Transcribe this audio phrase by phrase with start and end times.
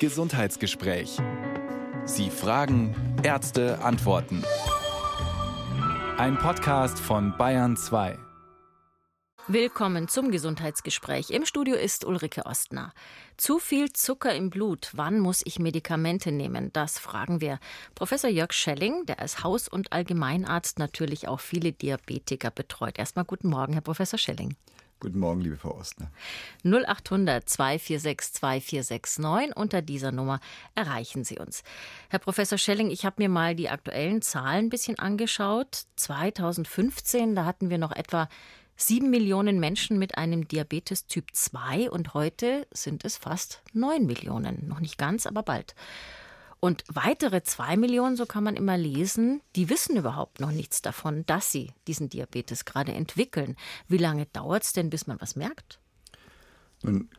[0.00, 1.18] Gesundheitsgespräch.
[2.04, 4.42] Sie fragen, Ärzte antworten.
[6.18, 8.18] Ein Podcast von Bayern 2.
[9.46, 11.30] Willkommen zum Gesundheitsgespräch.
[11.30, 12.92] Im Studio ist Ulrike Ostner.
[13.36, 14.90] Zu viel Zucker im Blut.
[14.94, 16.72] Wann muss ich Medikamente nehmen?
[16.72, 17.60] Das fragen wir.
[17.94, 22.98] Professor Jörg Schelling, der als Haus- und Allgemeinarzt natürlich auch viele Diabetiker betreut.
[22.98, 24.56] Erstmal guten Morgen, Herr Professor Schelling.
[25.04, 26.10] Guten Morgen, liebe Frau Ostner.
[26.64, 29.54] 0800 246 2469.
[29.54, 30.40] Unter dieser Nummer
[30.74, 31.62] erreichen Sie uns.
[32.08, 35.82] Herr Professor Schelling, ich habe mir mal die aktuellen Zahlen ein bisschen angeschaut.
[35.96, 38.30] 2015, da hatten wir noch etwa
[38.76, 44.66] sieben Millionen Menschen mit einem Diabetes Typ 2 und heute sind es fast neun Millionen.
[44.66, 45.74] Noch nicht ganz, aber bald.
[46.64, 51.26] Und weitere zwei Millionen, so kann man immer lesen, die wissen überhaupt noch nichts davon,
[51.26, 53.56] dass sie diesen Diabetes gerade entwickeln.
[53.86, 55.78] Wie lange dauert es denn, bis man was merkt?
[56.82, 57.10] Nun,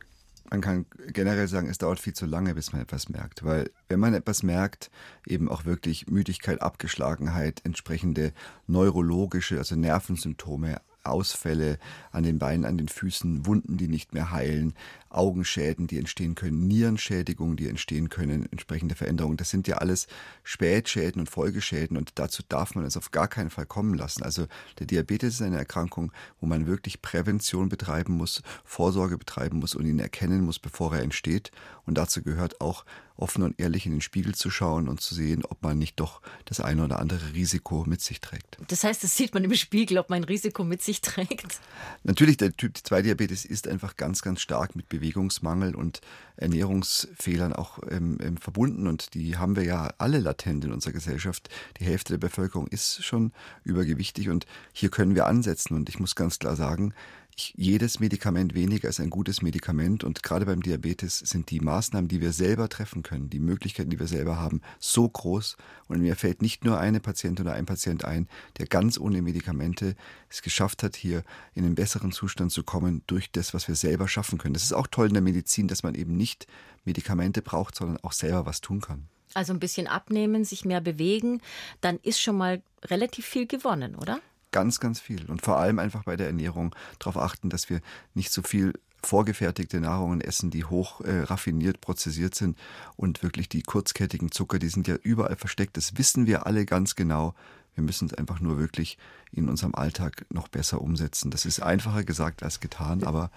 [0.50, 3.44] man kann generell sagen, es dauert viel zu lange, bis man etwas merkt.
[3.44, 4.90] Weil wenn man etwas merkt,
[5.28, 8.32] eben auch wirklich Müdigkeit, Abgeschlagenheit, entsprechende
[8.66, 11.78] neurologische, also Nervensymptome, Ausfälle
[12.10, 14.74] an den Beinen, an den Füßen, Wunden, die nicht mehr heilen,
[15.16, 19.36] Augenschäden, die entstehen können, Nierenschädigungen, die entstehen können, entsprechende Veränderungen.
[19.36, 20.06] Das sind ja alles
[20.44, 24.22] Spätschäden und Folgeschäden und dazu darf man es auf gar keinen Fall kommen lassen.
[24.22, 24.46] Also
[24.78, 29.86] der Diabetes ist eine Erkrankung, wo man wirklich Prävention betreiben muss, Vorsorge betreiben muss und
[29.86, 31.50] ihn erkennen muss, bevor er entsteht.
[31.86, 32.84] Und dazu gehört auch
[33.16, 36.20] offen und ehrlich in den Spiegel zu schauen und zu sehen, ob man nicht doch
[36.44, 38.58] das eine oder andere Risiko mit sich trägt.
[38.68, 41.60] Das heißt, das sieht man im Spiegel, ob man ein Risiko mit sich trägt.
[42.04, 46.00] Natürlich, der Typ 2 Diabetes ist einfach ganz, ganz stark mit Bewegung Bewegungsmangel und
[46.36, 48.86] Ernährungsfehlern auch ähm, ähm, verbunden.
[48.86, 51.48] Und die haben wir ja alle latent in unserer Gesellschaft.
[51.78, 55.74] Die Hälfte der Bevölkerung ist schon übergewichtig und hier können wir ansetzen.
[55.74, 56.92] Und ich muss ganz klar sagen,
[57.38, 62.20] jedes Medikament weniger ist ein gutes Medikament und gerade beim Diabetes sind die Maßnahmen, die
[62.20, 65.56] wir selber treffen können, die Möglichkeiten, die wir selber haben, so groß
[65.88, 69.96] und mir fällt nicht nur eine Patientin oder ein Patient ein, der ganz ohne Medikamente
[70.30, 74.08] es geschafft hat, hier in einen besseren Zustand zu kommen durch das, was wir selber
[74.08, 74.54] schaffen können.
[74.54, 76.46] Das ist auch toll in der Medizin, dass man eben nicht
[76.84, 79.08] Medikamente braucht, sondern auch selber was tun kann.
[79.34, 81.42] Also ein bisschen abnehmen, sich mehr bewegen,
[81.82, 84.20] dann ist schon mal relativ viel gewonnen, oder?
[84.56, 85.26] Ganz, ganz viel.
[85.26, 87.82] Und vor allem einfach bei der Ernährung darauf achten, dass wir
[88.14, 88.72] nicht so viel
[89.02, 92.56] vorgefertigte Nahrungen essen, die hoch äh, raffiniert prozessiert sind
[92.96, 95.76] und wirklich die kurzkettigen Zucker, die sind ja überall versteckt.
[95.76, 97.34] Das wissen wir alle ganz genau.
[97.74, 98.96] Wir müssen es einfach nur wirklich
[99.30, 101.30] in unserem Alltag noch besser umsetzen.
[101.30, 103.30] Das ist einfacher gesagt als getan, aber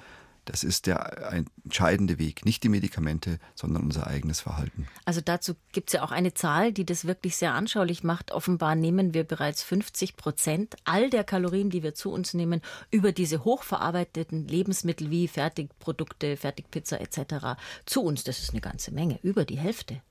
[0.50, 1.32] das ist der
[1.64, 2.44] entscheidende Weg.
[2.44, 4.88] Nicht die Medikamente, sondern unser eigenes Verhalten.
[5.06, 8.32] Also dazu gibt es ja auch eine Zahl, die das wirklich sehr anschaulich macht.
[8.32, 13.12] Offenbar nehmen wir bereits 50 Prozent all der Kalorien, die wir zu uns nehmen, über
[13.12, 17.60] diese hochverarbeiteten Lebensmittel wie Fertigprodukte, Fertigpizza etc.
[17.86, 18.24] zu uns.
[18.24, 20.02] Das ist eine ganze Menge, über die Hälfte.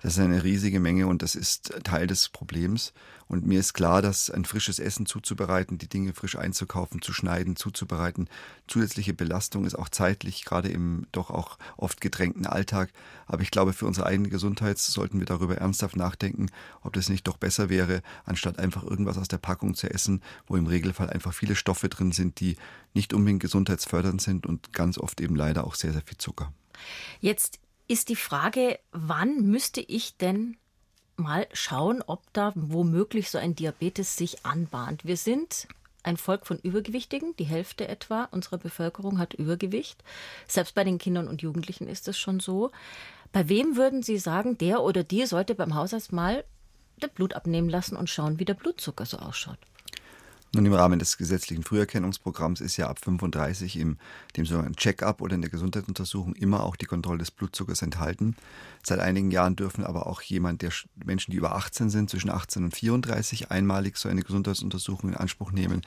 [0.00, 2.92] Das ist eine riesige Menge und das ist Teil des Problems.
[3.26, 7.56] Und mir ist klar, dass ein frisches Essen zuzubereiten, die Dinge frisch einzukaufen, zu schneiden,
[7.56, 8.28] zuzubereiten,
[8.66, 12.90] zusätzliche Belastung ist auch zeitlich, gerade im doch auch oft gedrängten Alltag.
[13.26, 16.46] Aber ich glaube, für unsere eigene Gesundheit sollten wir darüber ernsthaft nachdenken,
[16.80, 20.56] ob das nicht doch besser wäre, anstatt einfach irgendwas aus der Packung zu essen, wo
[20.56, 22.56] im Regelfall einfach viele Stoffe drin sind, die
[22.94, 26.52] nicht unbedingt gesundheitsfördernd sind und ganz oft eben leider auch sehr, sehr viel Zucker.
[27.20, 30.56] Jetzt ist die Frage, wann müsste ich denn
[31.16, 35.04] mal schauen, ob da womöglich so ein Diabetes sich anbahnt.
[35.04, 35.66] Wir sind
[36.04, 37.34] ein Volk von Übergewichtigen.
[37.36, 40.02] Die Hälfte etwa unserer Bevölkerung hat Übergewicht.
[40.46, 42.70] Selbst bei den Kindern und Jugendlichen ist es schon so.
[43.32, 46.44] Bei wem würden Sie sagen, der oder die sollte beim Hausarzt mal
[46.98, 49.58] das Blut abnehmen lassen und schauen, wie der Blutzucker so ausschaut?
[50.54, 53.98] Nun, im Rahmen des gesetzlichen Früherkennungsprogramms ist ja ab 35 im
[54.36, 58.34] dem sogenannten Check-up oder in der Gesundheitsuntersuchung immer auch die Kontrolle des Blutzuckers enthalten.
[58.82, 60.70] Seit einigen Jahren dürfen aber auch jemand, der
[61.04, 65.52] Menschen, die über 18 sind, zwischen 18 und 34 einmalig so eine Gesundheitsuntersuchung in Anspruch
[65.52, 65.82] nehmen.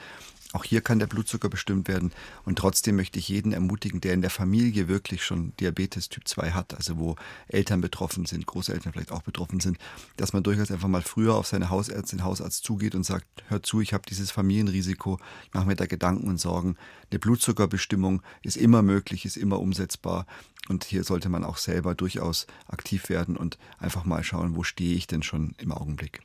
[0.54, 2.12] Auch hier kann der Blutzucker bestimmt werden.
[2.44, 6.52] Und trotzdem möchte ich jeden ermutigen, der in der Familie wirklich schon Diabetes Typ 2
[6.52, 7.16] hat, also wo
[7.48, 9.78] Eltern betroffen sind, Großeltern vielleicht auch betroffen sind,
[10.18, 13.80] dass man durchaus einfach mal früher auf seine Hausärztin, Hausarzt zugeht und sagt, hör zu,
[13.80, 16.76] ich habe dieses Familienrisiko, ich mache mir da Gedanken und Sorgen.
[17.10, 20.26] Eine Blutzuckerbestimmung ist immer möglich, ist immer umsetzbar.
[20.68, 24.96] Und hier sollte man auch selber durchaus aktiv werden und einfach mal schauen, wo stehe
[24.96, 26.22] ich denn schon im Augenblick.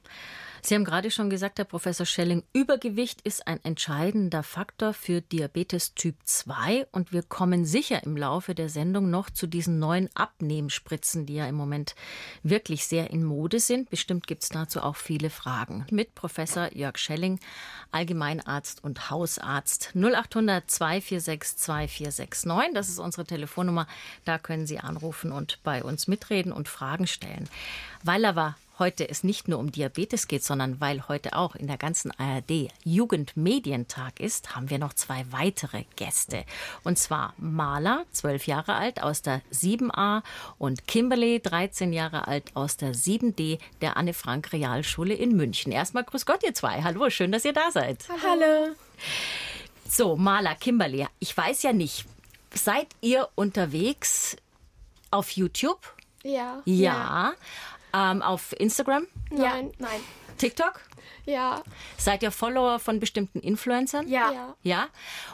[0.63, 5.95] Sie haben gerade schon gesagt, Herr Professor Schelling, Übergewicht ist ein entscheidender Faktor für Diabetes
[5.95, 11.27] Typ 2 und wir kommen sicher im Laufe der Sendung noch zu diesen neuen Abnehmspritzen,
[11.27, 11.95] die ja im Moment
[12.43, 13.91] wirklich sehr in Mode sind.
[13.91, 15.87] Bestimmt gibt es dazu auch viele Fragen.
[15.91, 17.39] Mit Professor Jörg Schelling,
[17.91, 19.93] Allgemeinarzt und Hausarzt.
[19.95, 23.87] 0800 246 2469, das ist unsere Telefonnummer.
[24.25, 27.49] Da können Sie anrufen und bei uns mitreden und Fragen stellen.
[28.03, 31.67] Weil er war heute es nicht nur um Diabetes geht, sondern weil heute auch in
[31.67, 36.45] der ganzen ARD Jugendmedientag ist, haben wir noch zwei weitere Gäste.
[36.85, 40.23] Und zwar Maler, zwölf Jahre alt aus der 7a
[40.59, 45.73] und Kimberly, 13 Jahre alt aus der 7d der Anne Frank Realschule in München.
[45.73, 46.83] Erstmal grüß Gott, ihr zwei.
[46.83, 48.05] Hallo, schön, dass ihr da seid.
[48.23, 48.75] Hallo.
[49.89, 52.05] So, Maler, Kimberly, ich weiß ja nicht,
[52.53, 54.37] seid ihr unterwegs
[55.11, 55.81] auf YouTube?
[56.23, 56.61] Ja.
[56.65, 56.75] Ja.
[56.75, 57.35] ja.
[57.97, 59.07] Ähm, auf Instagram?
[59.31, 60.01] Nein, nein.
[60.37, 60.81] TikTok?
[61.25, 61.63] Ja.
[61.97, 64.07] Seid ihr Follower von bestimmten Influencern?
[64.09, 64.31] Ja.
[64.33, 64.57] ja.
[64.63, 64.89] Ja?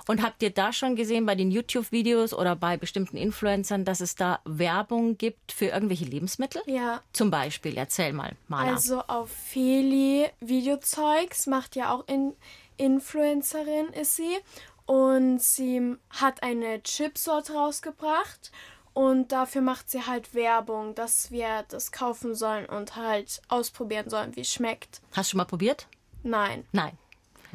[0.06, 4.14] Und habt ihr da schon gesehen bei den YouTube-Videos oder bei bestimmten Influencern, dass es
[4.14, 6.62] da Werbung gibt für irgendwelche Lebensmittel?
[6.66, 7.02] Ja.
[7.12, 8.72] Zum Beispiel, erzähl mal, Maler.
[8.72, 12.34] Also auf Feli Videozeugs macht ja auch in
[12.78, 14.38] Influencerin ist sie
[14.86, 18.50] und sie hat eine Chipsorte rausgebracht
[18.94, 24.36] und dafür macht sie halt Werbung, dass wir das kaufen sollen und halt ausprobieren sollen,
[24.36, 25.00] wie es schmeckt.
[25.12, 25.86] Hast du schon mal probiert?
[26.22, 26.64] Nein.
[26.72, 26.96] Nein.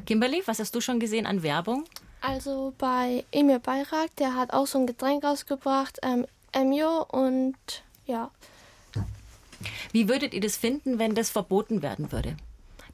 [0.06, 1.86] Kimberly, was hast du schon gesehen an Werbung?
[2.22, 7.56] Also bei Emil Bayrak, der hat auch so ein Getränk rausgebracht, ähm, Emio und
[8.06, 8.32] ja.
[9.92, 12.36] Wie würdet ihr das finden, wenn das verboten werden würde?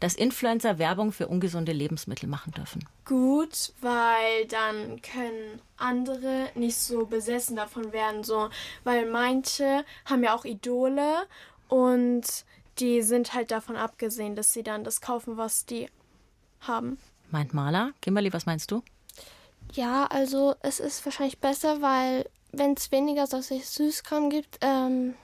[0.04, 2.86] Dass Influencer Werbung für ungesunde Lebensmittel machen dürfen?
[3.06, 8.50] Gut, weil dann können andere nicht so besessen davon werden, so,
[8.84, 11.26] weil manche haben ja auch Idole
[11.70, 12.24] und
[12.80, 15.90] die sind halt davon abgesehen, dass sie dann das kaufen, was die
[16.60, 16.98] haben.
[17.32, 17.94] Meint Maler?
[18.02, 18.84] Kimberly, was meinst du?
[19.72, 25.16] Ja, also es ist wahrscheinlich besser, weil wenn es weniger solche Süßkram gibt, ähm,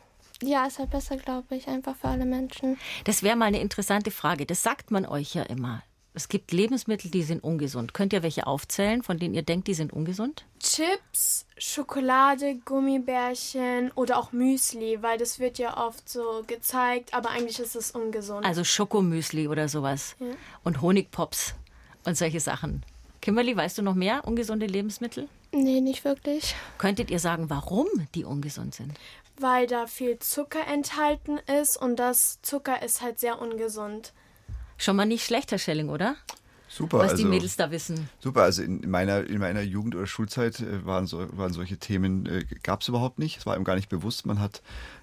[0.43, 2.77] ja, ist halt besser, glaube ich, einfach für alle Menschen.
[3.03, 4.45] Das wäre mal eine interessante Frage.
[4.45, 5.83] Das sagt man euch ja immer.
[6.15, 7.93] Es gibt Lebensmittel, die sind ungesund.
[7.93, 10.43] Könnt ihr welche aufzählen, von denen ihr denkt, die sind ungesund?
[10.59, 17.59] Chips, Schokolade, Gummibärchen oder auch Müsli, weil das wird ja oft so gezeigt, aber eigentlich
[17.59, 18.45] ist es ungesund.
[18.45, 20.15] Also Schokomüsli oder sowas.
[20.19, 20.27] Ja.
[20.63, 21.53] Und Honigpops
[22.05, 22.83] und solche Sachen.
[23.21, 25.27] Kimberly, weißt du noch mehr ungesunde Lebensmittel?
[25.51, 26.55] Nee, nicht wirklich.
[26.77, 28.93] Könntet ihr sagen, warum die ungesund sind?
[29.41, 34.13] Weil da viel Zucker enthalten ist und das Zucker ist halt sehr ungesund.
[34.77, 36.15] Schon mal nicht schlecht, Herr Schelling, oder?
[36.69, 36.99] Super.
[36.99, 38.09] Was also, die Mädels da wissen.
[38.19, 42.27] Super, also in meiner, in meiner Jugend- oder Schulzeit äh, waren, so, waren solche Themen,
[42.27, 43.39] äh, gab es überhaupt nicht.
[43.39, 44.27] Es war ihm gar nicht bewusst.
[44.27, 44.61] Man hat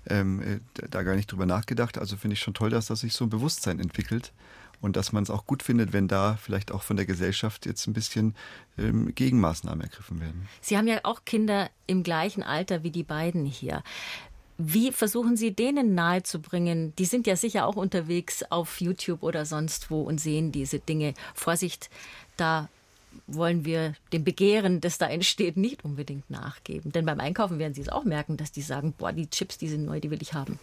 [0.08, 0.60] ähm, äh,
[0.90, 1.98] da gar nicht drüber nachgedacht.
[1.98, 4.32] Also finde ich schon toll, dass das sich so ein Bewusstsein entwickelt
[4.80, 7.86] und dass man es auch gut findet, wenn da vielleicht auch von der Gesellschaft jetzt
[7.86, 8.34] ein bisschen
[8.78, 10.48] ähm, Gegenmaßnahmen ergriffen werden.
[10.60, 13.82] Sie haben ja auch Kinder im gleichen Alter wie die beiden hier.
[14.58, 16.94] Wie versuchen Sie denen nahezubringen?
[16.96, 21.12] Die sind ja sicher auch unterwegs auf YouTube oder sonst wo und sehen diese Dinge.
[21.34, 21.90] Vorsicht,
[22.38, 22.68] da
[23.26, 26.92] wollen wir dem Begehren, das da entsteht, nicht unbedingt nachgeben.
[26.92, 29.68] Denn beim Einkaufen werden Sie es auch merken, dass die sagen, boah, die Chips, die
[29.68, 30.58] sind neu, die will ich haben.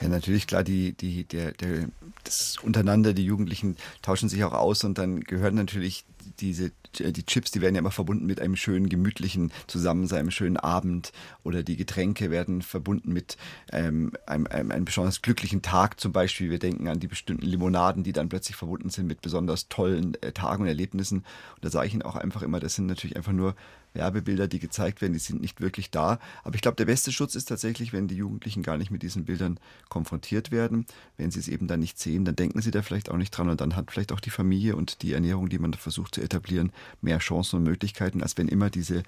[0.00, 1.88] Ja, natürlich, klar, die, die, der, der,
[2.24, 6.04] das untereinander, die Jugendlichen tauschen sich auch aus und dann gehören natürlich
[6.40, 10.56] diese die Chips, die werden ja immer verbunden mit einem schönen, gemütlichen Zusammensein, einem schönen
[10.56, 11.12] Abend.
[11.42, 13.36] Oder die Getränke werden verbunden mit
[13.72, 16.50] ähm, einem, einem, einem besonders glücklichen Tag zum Beispiel.
[16.50, 20.32] Wir denken an die bestimmten Limonaden, die dann plötzlich verbunden sind mit besonders tollen äh,
[20.32, 21.18] Tagen und Erlebnissen.
[21.18, 23.54] Und da sage ich Ihnen auch einfach immer, das sind natürlich einfach nur
[23.94, 26.18] Werbebilder, die gezeigt werden, die sind nicht wirklich da.
[26.42, 29.24] Aber ich glaube, der beste Schutz ist tatsächlich, wenn die Jugendlichen gar nicht mit diesen
[29.24, 29.58] Bildern
[29.88, 30.86] konfrontiert werden.
[31.16, 33.48] Wenn sie es eben dann nicht sehen, dann denken sie da vielleicht auch nicht dran
[33.48, 36.20] und dann hat vielleicht auch die Familie und die Ernährung, die man da versucht zu
[36.20, 39.02] etablieren, mehr Chancen und Möglichkeiten, als wenn immer diese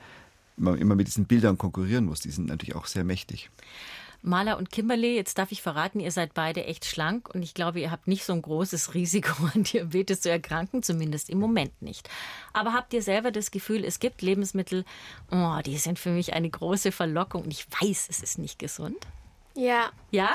[0.56, 2.20] immer, immer mit diesen Bildern konkurrieren muss.
[2.20, 3.50] Die sind natürlich auch sehr mächtig.
[4.26, 7.78] Maler und Kimberly, jetzt darf ich verraten, ihr seid beide echt schlank und ich glaube,
[7.78, 12.10] ihr habt nicht so ein großes Risiko an Diabetes zu erkranken, zumindest im Moment nicht.
[12.52, 14.84] Aber habt ihr selber das Gefühl, es gibt Lebensmittel,
[15.30, 19.06] oh, die sind für mich eine große Verlockung und ich weiß, es ist nicht gesund?
[19.54, 19.90] Ja.
[20.10, 20.30] Ja?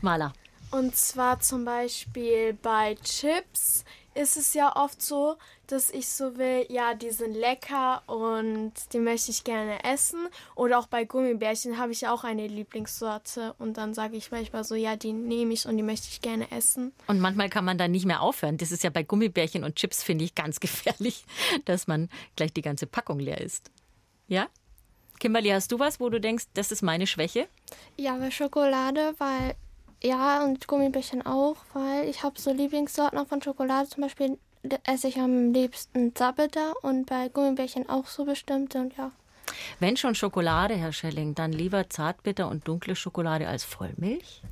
[0.00, 0.32] Maler.
[0.70, 6.66] Und zwar zum Beispiel bei Chips ist es ja oft so, dass ich so will,
[6.68, 10.28] ja, die sind lecker und die möchte ich gerne essen.
[10.54, 14.64] Oder auch bei Gummibärchen habe ich ja auch eine Lieblingssorte und dann sage ich manchmal
[14.64, 16.92] so, ja, die nehme ich und die möchte ich gerne essen.
[17.06, 18.56] Und manchmal kann man da nicht mehr aufhören.
[18.56, 21.24] Das ist ja bei Gummibärchen und Chips, finde ich, ganz gefährlich,
[21.64, 23.70] dass man gleich die ganze Packung leer ist.
[24.28, 24.48] Ja?
[25.20, 27.48] Kimberly, hast du was, wo du denkst, das ist meine Schwäche?
[27.96, 29.54] Ja, bei Schokolade, weil
[30.02, 33.88] Ja, und Gummibärchen auch, weil ich habe so Lieblingssorten von Schokolade.
[33.88, 34.38] Zum Beispiel
[34.84, 39.10] esse ich am liebsten Zartbitter und bei Gummibärchen auch so bestimmte und ja.
[39.78, 44.42] Wenn schon Schokolade, Herr Schelling, dann lieber Zartbitter und dunkle Schokolade als Vollmilch?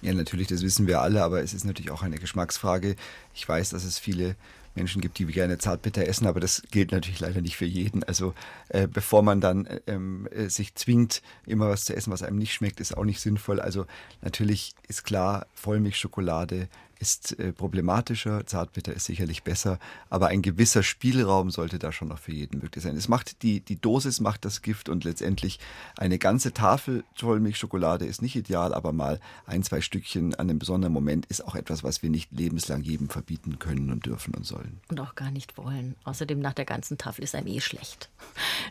[0.00, 2.96] Ja, natürlich, das wissen wir alle, aber es ist natürlich auch eine Geschmacksfrage.
[3.34, 4.36] Ich weiß, dass es viele
[4.74, 8.02] Menschen gibt, die gerne Zartbitter essen, aber das gilt natürlich leider nicht für jeden.
[8.04, 8.34] Also
[8.68, 12.54] äh, bevor man dann ähm, äh, sich zwingt, immer was zu essen, was einem nicht
[12.54, 13.60] schmeckt, ist auch nicht sinnvoll.
[13.60, 13.86] Also
[14.22, 16.68] natürlich ist klar, Vollmilchschokolade
[17.02, 22.20] ist äh, problematischer, Zartbitter ist sicherlich besser, aber ein gewisser Spielraum sollte da schon noch
[22.20, 22.96] für jeden möglich sein.
[22.96, 25.58] Es macht die, die Dosis macht das Gift und letztendlich
[25.98, 30.92] eine ganze Tafel Vollmilchschokolade ist nicht ideal, aber mal ein, zwei Stückchen an einem besonderen
[30.92, 34.80] Moment ist auch etwas, was wir nicht lebenslang jedem verbieten können und dürfen und sollen.
[34.88, 35.96] Und auch gar nicht wollen.
[36.04, 38.10] Außerdem nach der ganzen Tafel ist einem eh schlecht.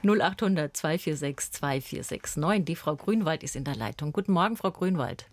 [0.04, 2.66] 0800 246 2469.
[2.66, 4.14] Die Frau Grünwald ist in der Leitung.
[4.14, 5.26] Guten Morgen, Frau Grünwald.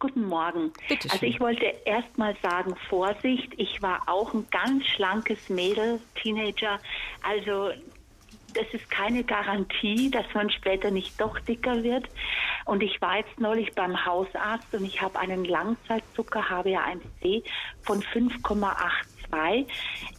[0.00, 0.72] Guten Morgen.
[0.88, 6.00] Bitte also ich wollte erst mal sagen, Vorsicht, ich war auch ein ganz schlankes Mädel,
[6.14, 6.80] Teenager.
[7.22, 7.70] Also
[8.54, 12.08] das ist keine Garantie, dass man später nicht doch dicker wird.
[12.64, 17.44] Und ich war jetzt neulich beim Hausarzt und ich habe einen Langzeitzucker, HbA1c
[17.82, 18.02] von
[19.30, 19.66] 5,82.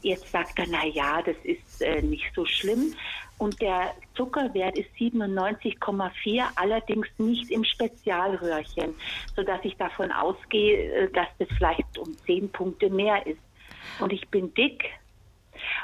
[0.02, 2.94] Jetzt sagt er, na ja, das ist äh, nicht so schlimm
[3.42, 8.94] und der Zuckerwert ist 97,4, allerdings nicht im Spezialröhrchen,
[9.36, 13.42] sodass ich davon ausgehe, äh, dass das vielleicht um 10 Punkte mehr ist.
[14.00, 14.86] Und ich bin dick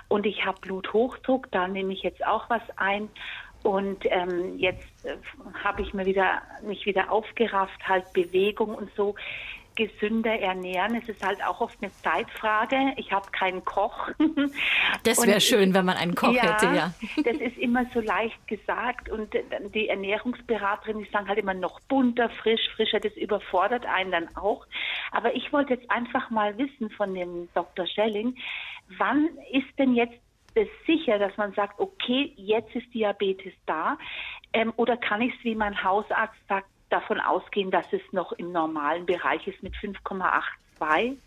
[0.08, 3.10] und ich habe Bluthochdruck, da nehme ich jetzt auch was ein.
[3.64, 5.18] Und ähm, jetzt äh,
[5.64, 9.16] habe ich mir wieder, mich wieder aufgerafft, halt Bewegung und so
[9.78, 10.96] gesünder ernähren.
[10.96, 12.94] Es ist halt auch oft eine Zeitfrage.
[12.98, 14.10] Ich habe keinen Koch.
[15.04, 16.94] Das wäre schön, wenn man einen Koch ja, hätte, ja.
[17.24, 19.34] Das ist immer so leicht gesagt und
[19.74, 23.00] die Ernährungsberaterin, die sagen halt immer noch bunter, frisch, frischer.
[23.00, 24.66] Das überfordert einen dann auch.
[25.12, 27.86] Aber ich wollte jetzt einfach mal wissen von dem Dr.
[27.86, 28.36] Schelling,
[28.98, 30.18] wann ist denn jetzt
[30.56, 33.98] das sicher, dass man sagt, okay, jetzt ist Diabetes da?
[34.54, 38.52] Ähm, oder kann ich es, wie mein Hausarzt sagt, davon ausgehen, dass es noch im
[38.52, 41.18] normalen Bereich ist mit 5,82.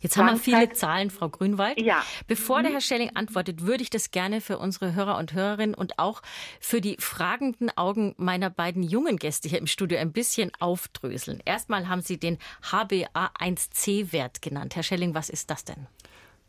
[0.00, 1.80] Jetzt haben wir viele Zahlen, Frau Grünwald.
[1.80, 2.04] Ja.
[2.26, 2.74] Bevor der mhm.
[2.74, 6.22] Herr Schelling antwortet, würde ich das gerne für unsere Hörer und Hörerinnen und auch
[6.60, 11.40] für die fragenden Augen meiner beiden jungen Gäste hier im Studio ein bisschen aufdröseln.
[11.44, 12.38] Erstmal haben Sie den
[12.70, 14.76] HbA1c-Wert genannt.
[14.76, 15.86] Herr Schelling, was ist das denn?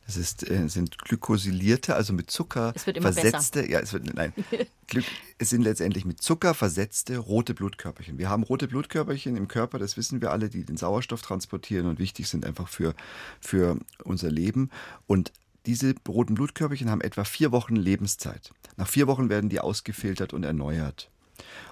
[0.06, 3.72] Das ist, äh, sind glykosilierte, also mit Zucker versetzte, besser.
[3.72, 4.34] ja, es wird, nein,
[4.88, 5.06] Glück,
[5.38, 8.18] es sind letztendlich mit Zucker versetzte rote Blutkörperchen.
[8.18, 12.00] Wir haben rote Blutkörperchen im Körper, das wissen wir alle, die den Sauerstoff transportieren und
[12.00, 12.96] wichtig sind einfach für,
[13.40, 14.70] für unser Leben.
[15.08, 15.32] Und
[15.66, 18.52] diese roten Blutkörperchen haben etwa vier Wochen Lebenszeit.
[18.76, 21.10] Nach vier Wochen werden die ausgefiltert und erneuert.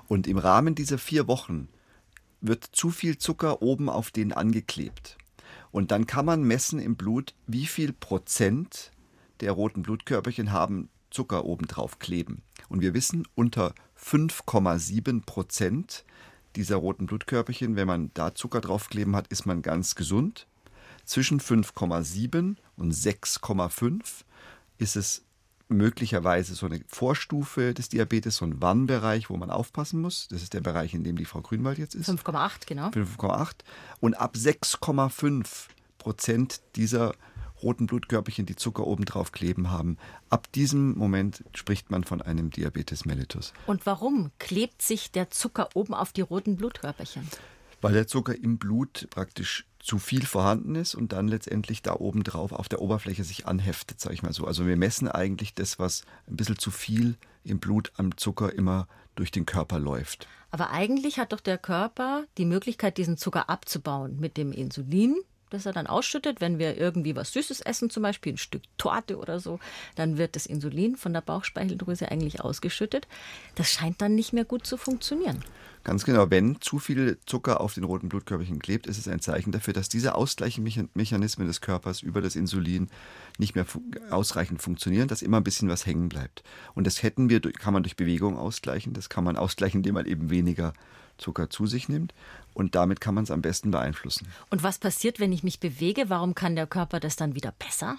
[0.08, 1.68] Und im Rahmen dieser vier Wochen
[2.40, 5.18] wird zu viel Zucker oben auf denen angeklebt.
[5.72, 8.92] Und dann kann man messen im Blut, wie viel Prozent
[9.40, 12.42] der roten Blutkörperchen haben Zucker obendrauf kleben.
[12.70, 16.06] Und wir wissen, unter 5,7 Prozent
[16.56, 20.48] dieser roten Blutkörperchen, wenn man da Zucker draufkleben hat, ist man ganz gesund.
[21.06, 24.24] Zwischen 5,7 und 6,5
[24.78, 25.26] ist es
[25.72, 30.28] möglicherweise so eine Vorstufe des Diabetes, so ein Warnbereich, wo man aufpassen muss.
[30.30, 32.10] Das ist der Bereich, in dem die Frau Grünwald jetzt ist.
[32.10, 32.90] 5,8, genau.
[32.90, 33.52] 5,8.
[34.00, 37.14] Und ab 6,5 Prozent dieser
[37.62, 39.98] roten Blutkörperchen, die Zucker obendrauf kleben haben,
[40.30, 43.54] ab diesem Moment spricht man von einem Diabetes mellitus.
[43.68, 47.28] Und warum klebt sich der Zucker oben auf die roten Blutkörperchen?
[47.82, 52.24] Weil der Zucker im Blut praktisch zu viel vorhanden ist und dann letztendlich da oben
[52.24, 54.46] drauf auf der Oberfläche sich anheftet, sage ich mal so.
[54.46, 58.88] Also wir messen eigentlich das, was ein bisschen zu viel im Blut am Zucker immer
[59.16, 60.28] durch den Körper läuft.
[60.52, 65.16] Aber eigentlich hat doch der Körper die Möglichkeit, diesen Zucker abzubauen mit dem Insulin,
[65.50, 69.18] das er dann ausschüttet, wenn wir irgendwie was Süßes essen, zum Beispiel ein Stück Torte
[69.18, 69.60] oder so,
[69.96, 73.08] dann wird das Insulin von der Bauchspeicheldrüse eigentlich ausgeschüttet.
[73.56, 75.44] Das scheint dann nicht mehr gut zu funktionieren.
[75.84, 79.52] Ganz genau, wenn zu viel Zucker auf den roten Blutkörperchen klebt, ist es ein Zeichen
[79.52, 82.90] dafür, dass diese Ausgleichsmechanismen des Körpers über das Insulin
[83.40, 83.66] nicht mehr
[84.12, 86.44] ausreichend funktionieren, dass immer ein bisschen was hängen bleibt.
[86.76, 90.06] Und das hätten wir, kann man durch Bewegung ausgleichen, das kann man ausgleichen, indem man
[90.06, 90.74] eben weniger
[91.22, 92.14] Zucker zu sich nimmt.
[92.54, 94.28] Und damit kann man es am besten beeinflussen.
[94.50, 96.10] Und was passiert, wenn ich mich bewege?
[96.10, 97.96] Warum kann der Körper das dann wieder besser?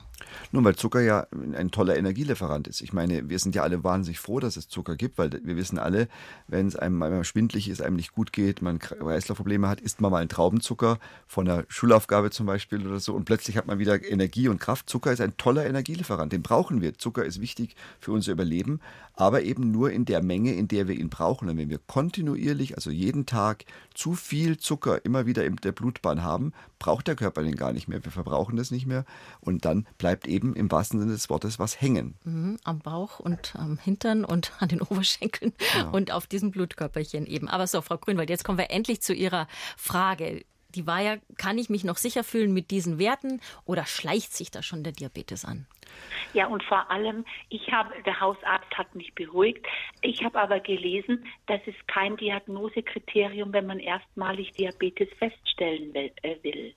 [0.51, 2.83] Nun, weil Zucker ja ein toller Energielieferant ist.
[2.83, 5.79] Ich meine, wir sind ja alle wahnsinnig froh, dass es Zucker gibt, weil wir wissen
[5.79, 6.07] alle,
[6.49, 10.13] wenn es einem einmal schwindlig ist, einem nicht gut geht, man Kreislaufprobleme hat, isst man
[10.13, 14.03] mal einen Traubenzucker von einer Schulaufgabe zum Beispiel oder so und plötzlich hat man wieder
[14.05, 14.89] Energie und Kraft.
[14.89, 16.97] Zucker ist ein toller Energielieferant, den brauchen wir.
[16.99, 18.81] Zucker ist wichtig für unser Überleben,
[19.15, 21.49] aber eben nur in der Menge, in der wir ihn brauchen.
[21.49, 23.65] Und wenn wir kontinuierlich, also jeden Tag,
[23.95, 27.89] zu viel Zucker immer wieder in der Blutbahn haben, braucht der Körper den gar nicht
[27.89, 28.05] mehr.
[28.05, 29.05] Wir verbrauchen das nicht mehr
[29.41, 32.15] und dann bleibt eben im wahrsten Sinne des Wortes was hängen.
[32.25, 35.89] Mhm, am Bauch und am Hintern und an den Oberschenkeln ja.
[35.91, 37.49] und auf diesem Blutkörperchen eben.
[37.49, 41.59] Aber so, Frau Grünwald, jetzt kommen wir endlich zu Ihrer Frage die war ja, kann
[41.59, 45.45] ich mich noch sicher fühlen mit diesen Werten oder schleicht sich da schon der Diabetes
[45.45, 45.67] an?
[46.33, 49.67] Ja, und vor allem, ich habe, der Hausarzt hat mich beruhigt.
[50.01, 56.75] Ich habe aber gelesen, das ist kein Diagnosekriterium, wenn man erstmalig Diabetes feststellen will.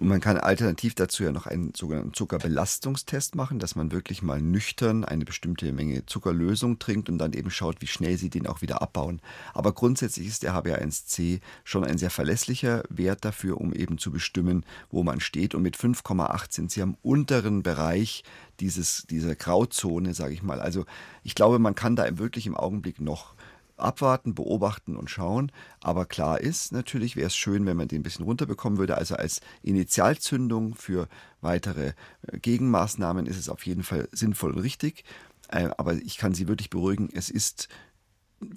[0.00, 4.40] Und man kann alternativ dazu ja noch einen sogenannten Zuckerbelastungstest machen, dass man wirklich mal
[4.40, 8.62] nüchtern eine bestimmte Menge Zuckerlösung trinkt und dann eben schaut, wie schnell sie den auch
[8.62, 9.20] wieder abbauen.
[9.52, 14.64] Aber grundsätzlich ist der HbA1c schon ein sehr verlässlicher Wert dafür, um eben zu bestimmen,
[14.90, 15.54] wo man steht.
[15.54, 18.24] Und mit 5,8 sind sie am unteren Bereich
[18.58, 20.62] dieses, dieser Grauzone, sage ich mal.
[20.62, 20.86] Also
[21.24, 23.34] ich glaube, man kann da wirklich im Augenblick noch
[23.80, 25.52] abwarten, beobachten und schauen.
[25.80, 28.96] Aber klar ist, natürlich wäre es schön, wenn man den ein bisschen runterbekommen würde.
[28.96, 31.08] Also als Initialzündung für
[31.40, 35.04] weitere äh, Gegenmaßnahmen ist es auf jeden Fall sinnvoll und richtig.
[35.48, 37.68] Äh, aber ich kann Sie wirklich beruhigen, es ist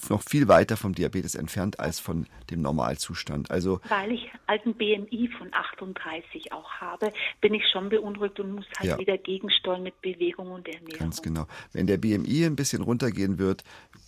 [0.09, 3.51] noch viel weiter vom Diabetes entfernt als von dem Normalzustand.
[3.51, 7.11] Also weil ich einen BMI von 38 auch habe,
[7.41, 8.97] bin ich schon beunruhigt und muss halt ja.
[8.97, 10.99] wieder gegensteuern mit Bewegung und Ernährung.
[10.99, 11.47] Ganz genau.
[11.73, 13.63] Wenn der BMI ein bisschen runtergehen wird,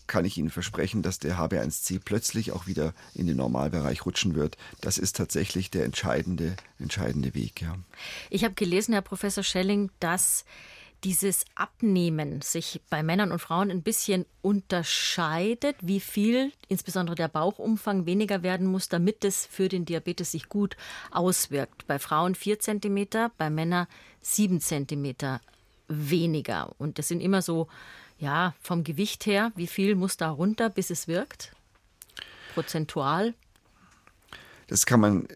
[0.08, 4.58] kann ich Ihnen versprechen, dass der HB1C plötzlich auch wieder in den Normalbereich rutschen wird.
[4.82, 7.62] Das ist tatsächlich der entscheidende, entscheidende Weg.
[7.62, 7.76] Ja.
[8.30, 10.46] Ich habe gelesen, Herr Professor Schelling, dass
[11.06, 18.08] dieses Abnehmen sich bei Männern und Frauen ein bisschen unterscheidet, wie viel insbesondere der Bauchumfang
[18.08, 20.76] weniger werden muss, damit es für den Diabetes sich gut
[21.12, 21.86] auswirkt.
[21.86, 23.08] Bei Frauen 4 cm,
[23.38, 23.86] bei Männern
[24.22, 25.40] 7 cm
[25.88, 26.74] weniger.
[26.80, 27.68] Und das sind immer so,
[28.18, 31.56] ja, vom Gewicht her, wie viel muss da runter, bis es wirkt?
[32.56, 33.36] Prozentual?
[34.68, 35.28] Das kann man,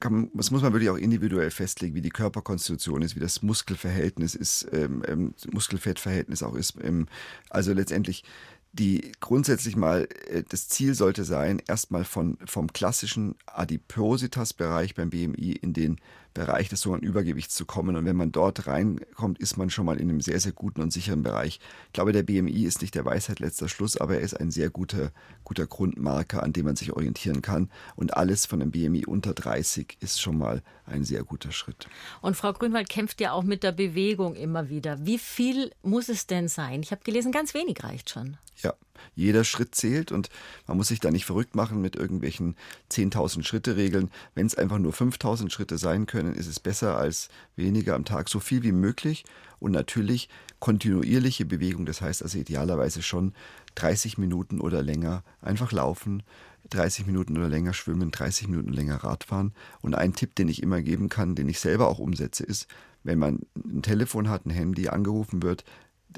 [0.00, 4.34] kann, das muss man wirklich auch individuell festlegen, wie die Körperkonstitution ist, wie das Muskelverhältnis
[4.34, 6.74] ist, ähm, ähm, Muskelfettverhältnis auch ist.
[6.82, 7.06] Ähm,
[7.50, 8.24] also letztendlich
[8.72, 15.52] die grundsätzlich mal äh, das Ziel sollte sein, erstmal von vom klassischen Adipositas-Bereich beim BMI
[15.52, 16.00] in den
[16.38, 17.96] Bereich des sogenannten Übergewichts zu kommen.
[17.96, 20.92] Und wenn man dort reinkommt, ist man schon mal in einem sehr, sehr guten und
[20.92, 21.58] sicheren Bereich.
[21.86, 24.70] Ich glaube, der BMI ist nicht der Weisheit letzter Schluss, aber er ist ein sehr
[24.70, 25.10] guter,
[25.44, 27.70] guter Grundmarker, an dem man sich orientieren kann.
[27.96, 31.88] Und alles von einem BMI unter 30 ist schon mal ein sehr guter Schritt.
[32.20, 35.04] Und Frau Grünwald kämpft ja auch mit der Bewegung immer wieder.
[35.04, 36.82] Wie viel muss es denn sein?
[36.82, 38.36] Ich habe gelesen, ganz wenig reicht schon.
[38.62, 38.74] Ja,
[39.14, 40.28] jeder Schritt zählt und
[40.66, 42.56] man muss sich da nicht verrückt machen mit irgendwelchen
[42.90, 44.10] 10.000 Schritte Regeln.
[44.34, 48.28] Wenn es einfach nur 5.000 Schritte sein können, ist es besser als weniger am Tag,
[48.28, 49.24] so viel wie möglich
[49.60, 50.28] und natürlich
[50.60, 51.86] kontinuierliche Bewegung.
[51.86, 53.34] Das heißt also idealerweise schon
[53.76, 56.22] 30 Minuten oder länger einfach laufen,
[56.70, 59.52] 30 Minuten oder länger schwimmen, 30 Minuten länger Radfahren.
[59.80, 62.66] Und ein Tipp, den ich immer geben kann, den ich selber auch umsetze, ist,
[63.04, 65.64] wenn man ein Telefon hat, ein Handy angerufen wird,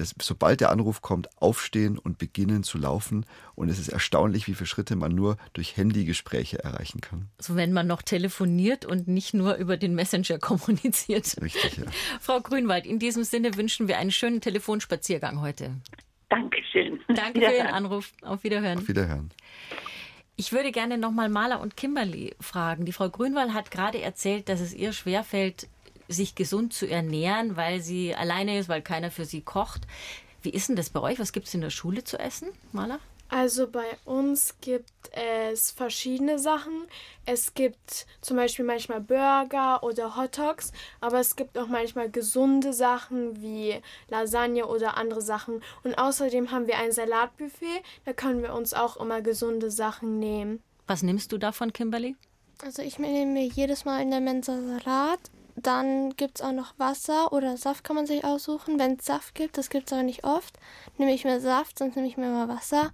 [0.00, 3.26] das, sobald der Anruf kommt, aufstehen und beginnen zu laufen.
[3.54, 7.28] Und es ist erstaunlich, wie viele Schritte man nur durch Handygespräche erreichen kann.
[7.38, 11.36] So, wenn man noch telefoniert und nicht nur über den Messenger kommuniziert.
[11.40, 11.84] Richtig, ja.
[12.20, 15.72] Frau Grünwald, in diesem Sinne wünschen wir einen schönen Telefonspaziergang heute.
[16.30, 17.00] Dankeschön.
[17.08, 18.12] Danke für Ihren Anruf.
[18.22, 18.78] Auf Wiederhören.
[18.78, 19.30] Auf Wiederhören.
[20.36, 22.86] Ich würde gerne nochmal Maler und Kimberly fragen.
[22.86, 25.68] Die Frau Grünwald hat gerade erzählt, dass es ihr schwerfällt,
[26.12, 29.82] sich gesund zu ernähren, weil sie alleine ist, weil keiner für sie kocht.
[30.42, 31.18] Wie ist denn das bei euch?
[31.18, 32.98] Was gibt es in der Schule zu essen, Maler?
[33.30, 36.86] Also bei uns gibt es verschiedene Sachen.
[37.26, 43.40] Es gibt zum Beispiel manchmal Burger oder Hotdogs, aber es gibt auch manchmal gesunde Sachen
[43.40, 45.62] wie Lasagne oder andere Sachen.
[45.84, 50.60] Und außerdem haben wir ein Salatbuffet, da können wir uns auch immer gesunde Sachen nehmen.
[50.88, 52.16] Was nimmst du davon, Kimberly?
[52.64, 55.20] Also ich nehme mir jedes Mal in der Mensa Salat
[55.66, 58.78] dann gibt es auch noch Wasser oder Saft kann man sich aussuchen.
[58.78, 60.58] Wenn es Saft gibt, das gibt es aber nicht oft,
[60.98, 62.90] nehme ich mir Saft, sonst nehme ich mir mal Wasser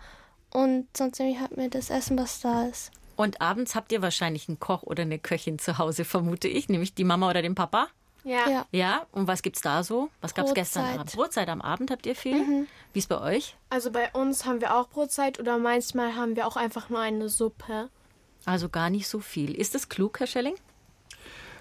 [0.50, 2.90] und sonst nehme ich halt mir das Essen, was da ist.
[3.16, 6.94] Und abends habt ihr wahrscheinlich einen Koch oder eine Köchin zu Hause, vermute ich, nämlich
[6.94, 7.88] die Mama oder den Papa?
[8.24, 8.48] Ja.
[8.48, 9.07] Ja, ja.
[9.12, 10.11] und was gibt's da so?
[10.20, 11.12] Was gab es gestern Abend?
[11.12, 12.42] Brotzeit am Abend habt ihr viel?
[12.42, 12.66] Mhm.
[12.92, 13.57] Wie ist bei euch?
[13.70, 17.29] Also bei uns haben wir auch Brotzeit oder manchmal haben wir auch einfach nur eine
[17.29, 17.88] Suppe.
[18.44, 19.55] Also gar nicht so viel.
[19.55, 20.57] Ist das klug, Herr Schelling?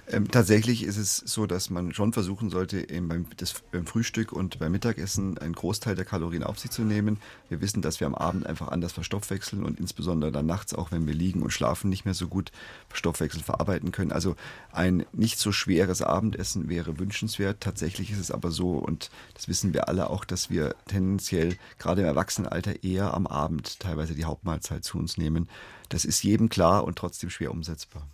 [0.07, 4.31] Ähm, tatsächlich ist es so, dass man schon versuchen sollte, eben beim, das, beim, Frühstück
[4.31, 7.17] und beim Mittagessen einen Großteil der Kalorien auf sich zu nehmen.
[7.49, 11.07] Wir wissen, dass wir am Abend einfach anders verstoffwechseln und insbesondere dann nachts, auch wenn
[11.07, 12.51] wir liegen und schlafen, nicht mehr so gut
[12.93, 14.11] Stoffwechsel verarbeiten können.
[14.11, 14.35] Also
[14.71, 17.61] ein nicht so schweres Abendessen wäre wünschenswert.
[17.61, 22.01] Tatsächlich ist es aber so, und das wissen wir alle auch, dass wir tendenziell gerade
[22.01, 25.49] im Erwachsenenalter eher am Abend teilweise die Hauptmahlzeit zu uns nehmen.
[25.89, 28.07] Das ist jedem klar und trotzdem schwer umsetzbar.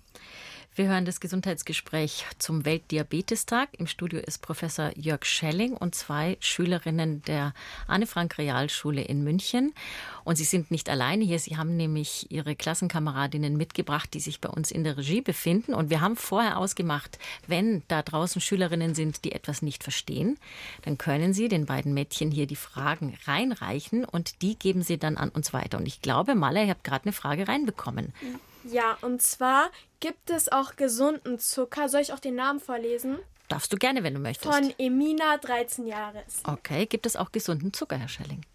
[0.74, 3.68] Wir hören das Gesundheitsgespräch zum Weltdiabetestag.
[3.78, 7.54] Im Studio ist Professor Jörg Schelling und zwei Schülerinnen der
[7.88, 9.74] Anne-Frank-Realschule in München.
[10.24, 11.40] Und sie sind nicht alleine hier.
[11.40, 15.74] Sie haben nämlich ihre Klassenkameradinnen mitgebracht, die sich bei uns in der Regie befinden.
[15.74, 20.38] Und wir haben vorher ausgemacht, wenn da draußen Schülerinnen sind, die etwas nicht verstehen,
[20.84, 25.18] dann können sie den beiden Mädchen hier die Fragen reinreichen und die geben sie dann
[25.18, 25.80] an uns weiter.
[25.80, 28.14] Und ich glaube, Maler, ihr habt gerade eine Frage reinbekommen.
[28.22, 28.40] Ja.
[28.64, 29.70] Ja, und zwar
[30.00, 31.90] gibt es auch gesunden Zucker.
[31.90, 33.18] Soll ich auch den Namen vorlesen?
[33.48, 34.54] Darfst du gerne, wenn du möchtest.
[34.54, 36.24] Von Emina, 13 Jahre.
[36.46, 38.46] Okay, gibt es auch gesunden Zucker, Herr Schelling?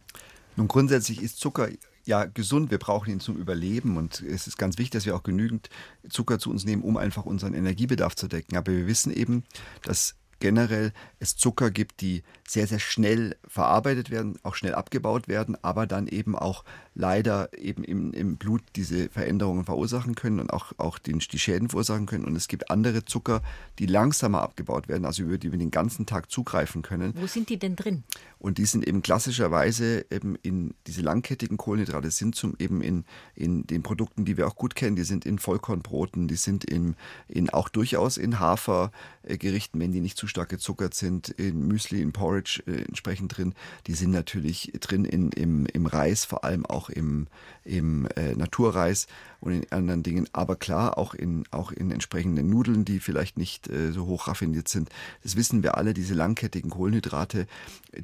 [0.57, 1.69] Nun, grundsätzlich ist Zucker
[2.07, 2.71] ja gesund.
[2.71, 5.69] Wir brauchen ihn zum Überleben und es ist ganz wichtig, dass wir auch genügend
[6.09, 8.57] Zucker zu uns nehmen, um einfach unseren Energiebedarf zu decken.
[8.57, 9.45] Aber wir wissen eben,
[9.83, 15.57] dass generell es Zucker gibt, die sehr, sehr schnell verarbeitet werden, auch schnell abgebaut werden,
[15.63, 20.73] aber dann eben auch leider eben im, im Blut diese Veränderungen verursachen können und auch,
[20.79, 22.25] auch den, die Schäden verursachen können.
[22.25, 23.43] Und es gibt andere Zucker,
[23.79, 27.15] die langsamer abgebaut werden, also über die wir den ganzen Tag zugreifen können.
[27.17, 28.05] Wo sind die denn drin?
[28.39, 33.67] Und die sind eben klassischerweise eben in diese langkettigen Kohlenhydrate sind zum eben in, in
[33.67, 36.97] den Produkten, die wir auch gut kennen, die sind in Vollkornbroten, die sind in,
[37.29, 42.13] in auch durchaus in Hafergerichten, wenn die nicht zu stark gezuckert sind, in Müsli, in
[42.13, 43.55] Porridge äh, entsprechend drin.
[43.87, 47.27] Die sind natürlich drin in, im, im Reis, vor allem auch im,
[47.65, 49.07] im äh, Naturreis
[49.41, 50.29] und in anderen Dingen.
[50.35, 54.69] Aber klar, auch in, auch in entsprechenden Nudeln, die vielleicht nicht äh, so hoch raffiniert
[54.69, 54.91] sind.
[55.23, 57.47] Das wissen wir alle, diese langkettigen Kohlenhydrate,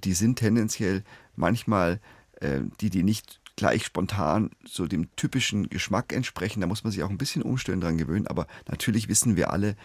[0.03, 1.05] die sind tendenziell
[1.37, 2.01] manchmal
[2.41, 6.63] äh, die, die nicht gleich spontan so dem typischen Geschmack entsprechen.
[6.63, 8.27] Da muss man sich auch ein bisschen umstellen dran gewöhnen.
[8.27, 9.77] Aber natürlich wissen wir alle,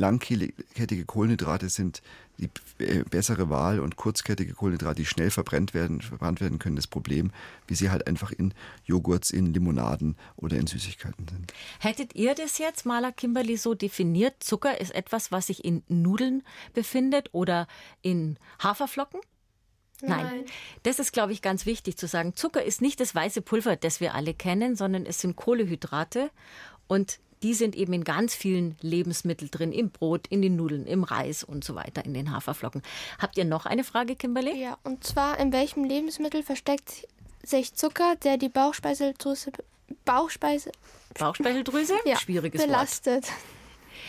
[0.00, 2.02] langkettige Kohlenhydrate sind
[2.38, 2.48] die
[2.82, 7.30] äh, bessere Wahl und kurzkettige Kohlenhydrate, die schnell verbrannt werden, verbrannt werden können, das Problem,
[7.66, 11.52] wie sie halt einfach in Joghurts, in Limonaden oder in Süßigkeiten sind.
[11.78, 14.42] Hättet ihr das jetzt, Maler Kimberly, so definiert?
[14.42, 17.68] Zucker ist etwas, was sich in Nudeln befindet oder
[18.02, 19.20] in Haferflocken?
[20.02, 20.24] Nein.
[20.24, 20.44] Nein.
[20.82, 22.34] Das ist, glaube ich, ganz wichtig zu sagen.
[22.34, 26.30] Zucker ist nicht das weiße Pulver, das wir alle kennen, sondern es sind Kohlehydrate.
[26.86, 31.04] Und die sind eben in ganz vielen Lebensmitteln drin, im Brot, in den Nudeln, im
[31.04, 32.82] Reis und so weiter, in den Haferflocken.
[33.18, 34.60] Habt ihr noch eine Frage, Kimberly?
[34.60, 37.06] Ja, und zwar, in welchem Lebensmittel versteckt
[37.42, 39.52] sich Zucker, der die Bauchspeiseldrüse
[40.04, 40.70] Bauchspeise
[41.18, 41.94] Bauchspeicheldrüse?
[42.04, 43.24] Ja, Schwieriges belastet.
[43.24, 43.34] Wort.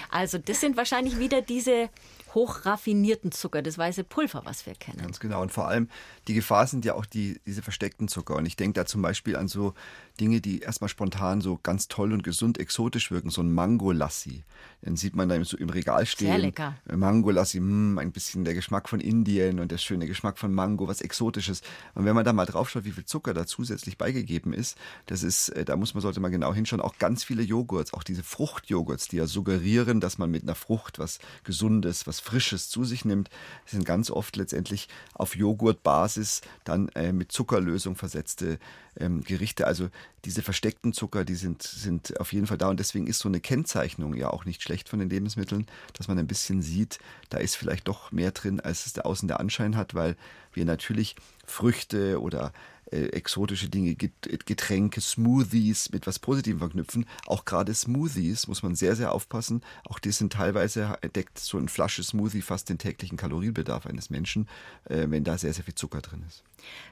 [0.09, 1.89] Also das sind wahrscheinlich wieder diese
[2.33, 4.99] hochraffinierten Zucker, das weiße Pulver, was wir kennen.
[4.99, 5.41] Ganz genau.
[5.41, 5.89] Und vor allem
[6.27, 8.35] die Gefahr sind ja auch die, diese versteckten Zucker.
[8.35, 9.73] Und ich denke da zum Beispiel an so
[10.19, 13.30] Dinge, die erstmal spontan so ganz toll und gesund exotisch wirken.
[13.30, 14.43] So ein Mango-Lassi.
[14.86, 16.28] Den sieht man da so im Regal stehen.
[16.28, 16.76] Sehr lecker.
[16.91, 21.02] Mango-Lassi, hm, ein bisschen der Geschmack von Indien und der schöne Geschmack von Mango, was
[21.02, 21.62] Exotisches.
[21.93, 25.24] Und wenn man da mal drauf schaut, wie viel Zucker da zusätzlich beigegeben ist, das
[25.24, 28.24] ist, äh, da muss man, sollte man genau hinschauen, auch ganz viele Joghurts, auch diese
[28.24, 33.06] Fruchtjoghurts, die ja suggerieren, dass man mit einer Frucht was Gesundes, was Frisches zu sich
[33.06, 33.30] nimmt,
[33.65, 38.60] sind ganz oft letztendlich auf Joghurtbasis dann äh, mit Zuckerlösung versetzte
[38.99, 39.67] ähm, Gerichte.
[39.67, 39.89] Also
[40.25, 42.69] diese versteckten Zucker, die sind, sind auf jeden Fall da.
[42.69, 46.19] Und deswegen ist so eine Kennzeichnung ja auch nicht schlecht von den Lebensmitteln, dass man
[46.19, 46.99] ein bisschen sieht,
[47.30, 50.15] da ist vielleicht doch mehr drin, als es der Außen der Anschein hat, weil
[50.54, 51.15] wir natürlich
[51.51, 52.53] Früchte oder
[52.91, 57.05] äh, exotische Dinge, Getränke, Smoothies mit was Positivem verknüpfen.
[57.25, 59.63] Auch gerade Smoothies muss man sehr, sehr aufpassen.
[59.85, 64.49] Auch die sind teilweise, deckt so eine Flasche Smoothie fast den täglichen Kalorienbedarf eines Menschen,
[64.85, 66.43] äh, wenn da sehr, sehr viel Zucker drin ist.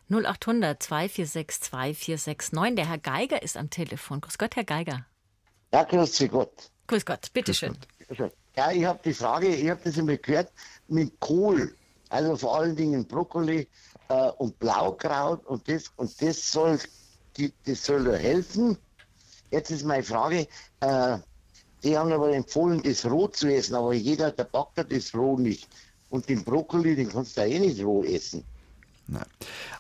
[0.10, 2.76] 0800 246 2469.
[2.76, 4.22] Der Herr Geiger ist am Telefon.
[4.22, 5.06] Grüß Gott, Herr Geiger.
[5.74, 6.72] Ja, grüß Gott.
[6.88, 7.78] Grüß Gott, bitteschön.
[8.56, 10.52] Ja, ich habe die Frage, ich habe das immer gehört,
[10.88, 11.76] mit Kohl,
[12.10, 13.68] also vor allen Dingen Brokkoli,
[14.10, 16.80] äh, und Blaukraut und das und das soll
[17.38, 18.78] die, das soll helfen.
[19.52, 20.48] Jetzt ist meine Frage,
[20.82, 21.18] äh,
[21.84, 25.68] die haben aber empfohlen, das roh zu essen, aber jeder, der backt das roh nicht.
[26.10, 28.44] Und den Brokkoli, den kannst du eh nicht roh essen.
[29.08, 29.26] Nein.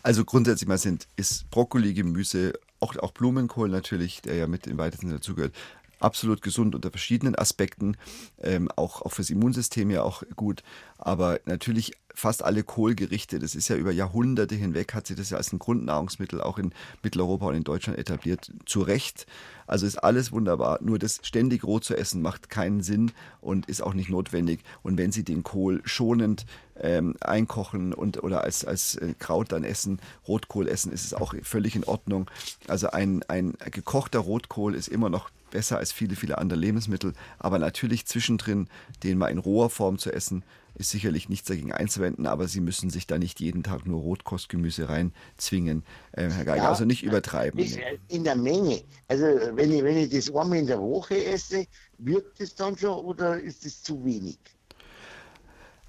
[0.01, 4.77] Also grundsätzlich mal sind, ist Brokkoli, Gemüse, auch, auch Blumenkohl natürlich, der ja mit im
[4.77, 5.53] weitesten dazugehört,
[5.99, 7.97] absolut gesund unter verschiedenen Aspekten,
[8.41, 10.63] ähm, auch, auch fürs Immunsystem ja auch gut.
[10.97, 15.38] Aber natürlich fast alle Kohlgerichte, das ist ja über Jahrhunderte hinweg, hat sich das ja
[15.38, 18.51] als ein Grundnahrungsmittel auch in Mitteleuropa und in Deutschland etabliert.
[18.65, 19.25] Zu Recht.
[19.67, 20.79] Also ist alles wunderbar.
[20.81, 24.62] Nur das ständig roh zu essen macht keinen Sinn und ist auch nicht notwendig.
[24.83, 26.45] Und wenn Sie den Kohl schonend
[26.79, 31.33] ähm, einkochen und oder als, als äh, Kraut dann essen, Rotkohl essen, ist es auch
[31.43, 32.29] völlig in Ordnung.
[32.67, 37.13] Also ein, ein gekochter Rotkohl ist immer noch besser als viele, viele andere Lebensmittel.
[37.38, 38.67] Aber natürlich zwischendrin,
[39.03, 40.43] den mal in roher Form zu essen,
[40.75, 44.88] ist sicherlich nichts dagegen einzuwenden, aber Sie müssen sich da nicht jeden Tag nur Rotkostgemüse
[44.88, 45.83] reinzwingen,
[46.13, 46.63] äh, Herr Geiger.
[46.63, 47.59] Ja, also nicht übertreiben.
[48.07, 48.81] In der Menge.
[49.07, 51.65] Also wenn ich, wenn ich das einmal in der Woche esse,
[51.97, 54.39] wirkt es dann schon oder ist es zu wenig?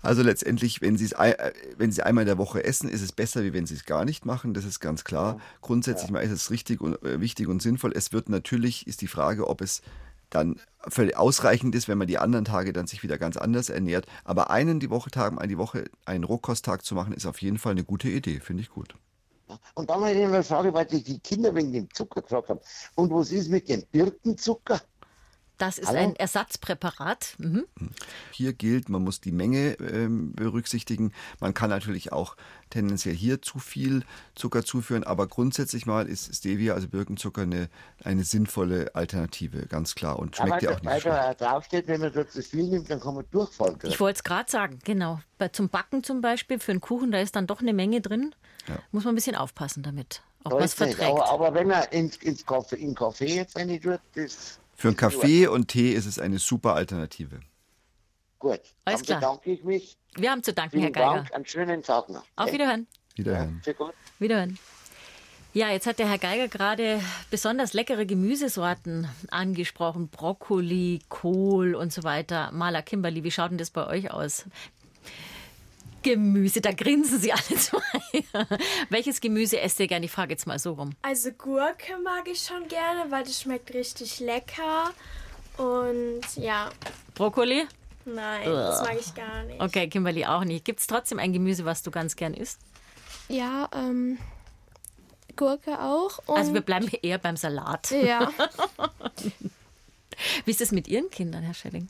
[0.02, 3.12] Also letztendlich, wenn Sie es äh, wenn Sie einmal in der Woche essen, ist es
[3.12, 4.54] besser, wie wenn Sie es gar nicht machen.
[4.54, 5.38] Das ist ganz klar.
[5.60, 6.20] Grundsätzlich ja.
[6.20, 7.92] ist es richtig und äh, wichtig und sinnvoll.
[7.94, 9.82] Es wird natürlich ist die Frage, ob es
[10.30, 14.06] dann völlig ausreichend ist, wenn man die anderen Tage dann sich wieder ganz anders ernährt.
[14.24, 17.72] Aber einen die Woche Tag, die Woche einen Rohkosttag zu machen, ist auf jeden Fall
[17.72, 18.40] eine gute Idee.
[18.40, 18.94] Finde ich gut.
[19.74, 22.60] Und dann habe ich eine Frage, weil ich die Kinder wegen dem Zucker gefragt habe.
[22.94, 24.80] Und was ist mit dem Birkenzucker?
[25.60, 25.98] Das ist Hallo?
[25.98, 27.34] ein Ersatzpräparat.
[27.36, 27.66] Mhm.
[28.30, 31.12] Hier gilt, man muss die Menge äh, berücksichtigen.
[31.38, 32.34] Man kann natürlich auch
[32.70, 34.02] tendenziell hier zu viel
[34.34, 37.68] Zucker zuführen, aber grundsätzlich mal ist Stevia, also Birkenzucker, eine,
[38.02, 40.18] eine sinnvolle Alternative, ganz klar.
[40.18, 42.98] Und schmeckt ja auch nicht Weil da draufsteht, wenn man dort zu viel nimmt, dann
[42.98, 43.78] kann man durchfallen.
[43.82, 45.20] Ich wollte es gerade sagen, genau.
[45.36, 48.34] Bei, zum Backen zum Beispiel, für einen Kuchen, da ist dann doch eine Menge drin.
[48.66, 48.78] Ja.
[48.92, 50.22] Muss man ein bisschen aufpassen damit.
[50.44, 51.02] Ob man es verträgt.
[51.02, 54.96] Aber, aber, wenn man ins, ins Kaffee, in Kaffee jetzt eine tut, das für einen
[54.96, 57.40] Kaffee und Tee ist es eine super Alternative.
[58.38, 59.20] Gut, Alles dann klar.
[59.20, 59.98] bedanke ich mich.
[60.16, 61.14] Wir haben zu danken, Vielen Herr Geiger.
[61.16, 62.24] Dank, einen schönen Tag noch.
[62.36, 62.86] Auf Wiederhören.
[63.14, 63.60] Wiederhören.
[63.66, 63.74] Ja,
[64.18, 64.58] Wiederhören.
[65.52, 70.08] Ja, jetzt hat der Herr Geiger gerade besonders leckere Gemüsesorten angesprochen.
[70.08, 72.50] Brokkoli, Kohl und so weiter.
[72.50, 74.46] Maler Kimberly, wie schaut denn das bei euch aus?
[76.02, 77.80] Gemüse, da grinsen sie alle zwei.
[78.88, 80.06] Welches Gemüse esst ihr gerne?
[80.06, 80.92] Ich frage jetzt mal so rum.
[81.02, 84.92] Also Gurke mag ich schon gerne, weil das schmeckt richtig lecker.
[85.56, 86.70] Und ja.
[87.14, 87.66] Brokkoli?
[88.06, 88.54] Nein, Ugh.
[88.54, 89.60] das mag ich gar nicht.
[89.60, 90.64] Okay, Kimberly auch nicht.
[90.64, 92.58] Gibt es trotzdem ein Gemüse, was du ganz gern isst?
[93.28, 94.18] Ja, ähm,
[95.36, 96.18] Gurke auch.
[96.26, 97.90] also wir bleiben eher beim Salat.
[97.90, 98.32] Ja.
[100.44, 101.88] Wie ist es mit Ihren Kindern, Herr Schelling?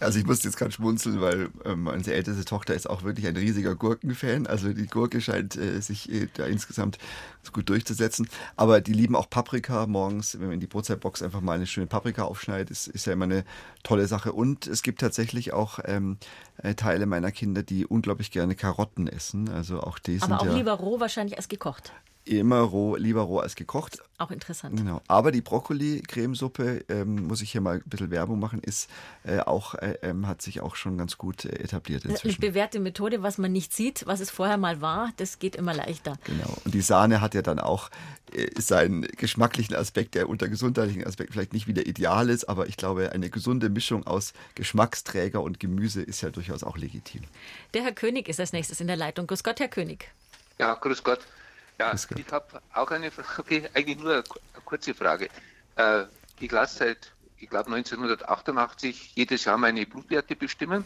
[0.00, 3.36] Also ich musste jetzt gerade schmunzeln, weil ähm, unsere älteste Tochter ist auch wirklich ein
[3.36, 4.46] riesiger Gurkenfan.
[4.46, 6.98] Also die Gurke scheint äh, sich äh, da insgesamt
[7.52, 8.28] gut durchzusetzen.
[8.56, 11.86] Aber die lieben auch Paprika morgens, wenn man in die Brotzeitbox einfach mal eine schöne
[11.86, 13.44] Paprika aufschneidet, ist, ist ja immer eine
[13.82, 14.32] tolle Sache.
[14.32, 16.18] Und es gibt tatsächlich auch ähm,
[16.58, 19.48] äh, Teile meiner Kinder, die unglaublich gerne Karotten essen.
[19.48, 21.92] Also auch die Aber sind auch ja lieber roh wahrscheinlich als gekocht
[22.26, 23.98] immer roh, lieber roh als gekocht.
[24.18, 24.76] Auch interessant.
[24.76, 25.00] Genau.
[25.08, 28.90] Aber die Brokkoli-Cremesuppe, ähm, muss ich hier mal ein bisschen Werbung machen, ist
[29.24, 32.42] äh, auch, äh, ähm, hat sich auch schon ganz gut äh, etabliert inzwischen.
[32.42, 35.74] Eine bewährte Methode, was man nicht sieht, was es vorher mal war, das geht immer
[35.74, 36.18] leichter.
[36.24, 36.56] Genau.
[36.64, 37.90] Und die Sahne hat ja dann auch
[38.32, 42.76] äh, seinen geschmacklichen Aspekt, der unter gesundheitlichen Aspekt vielleicht nicht wieder ideal ist, aber ich
[42.76, 47.22] glaube, eine gesunde Mischung aus Geschmacksträger und Gemüse ist ja durchaus auch legitim.
[47.74, 49.26] Der Herr König ist als nächstes in der Leitung.
[49.26, 50.10] Grüß Gott, Herr König.
[50.58, 51.20] Ja, grüß Gott.
[51.78, 54.24] Ja, ich habe auch eine Frage, eigentlich nur eine,
[54.64, 55.28] kurze Frage.
[55.76, 56.04] Äh,
[56.40, 60.84] ich lasse seit, ich glaube 1988 jedes Jahr meine Blutwerte bestimmen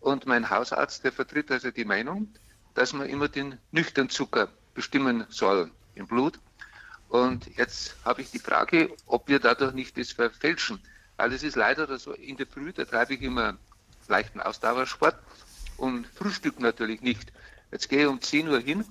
[0.00, 2.32] und mein Hausarzt, der vertritt also die Meinung,
[2.74, 6.38] dass man immer den nüchternen Zucker bestimmen soll im Blut.
[7.10, 10.80] Und jetzt habe ich die Frage, ob wir dadurch nicht das verfälschen.
[11.18, 13.58] Weil es ist leider so, in der Früh, da treibe ich immer
[14.08, 15.16] leichten Ausdauersport
[15.76, 17.30] und Frühstück natürlich nicht.
[17.70, 18.86] Jetzt gehe ich um 10 Uhr hin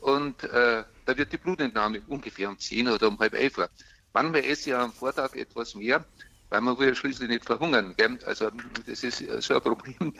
[0.00, 3.70] und äh, da wird die Blutentnahme ungefähr um 10 oder um halb 11 Uhr.
[4.12, 6.04] Manchmal esse ich am Vortag etwas mehr,
[6.48, 7.94] weil man will ja schließlich nicht verhungern.
[7.96, 8.18] Gell?
[8.26, 8.50] Also
[8.86, 10.14] das ist so ein Problem.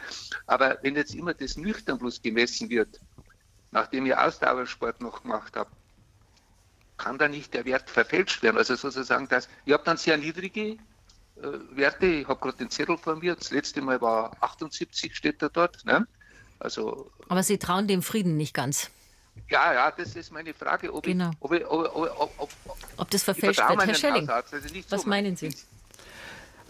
[0.46, 3.00] Aber wenn jetzt immer das nüchtern bloß gemessen wird,
[3.70, 5.70] nachdem ich Ausdauersport noch gemacht habe,
[6.96, 8.58] kann da nicht der Wert verfälscht werden.
[8.58, 10.76] Also sozusagen, dass ich habe dann sehr niedrige äh,
[11.70, 12.06] Werte.
[12.06, 13.36] Ich habe gerade den Zettel vor mir.
[13.36, 15.84] Das letzte Mal war 78, steht da dort.
[15.84, 16.06] Ne?
[16.58, 18.90] Also, Aber Sie trauen dem Frieden nicht ganz.
[19.48, 21.30] Ja, ja, das ist meine Frage, ob, genau.
[21.30, 22.50] ich, ob, ich, ob, ob,
[22.96, 23.86] ob, das verfälscht wird.
[23.86, 24.56] Herr Schelling, also
[24.88, 25.50] was so meinen Sie?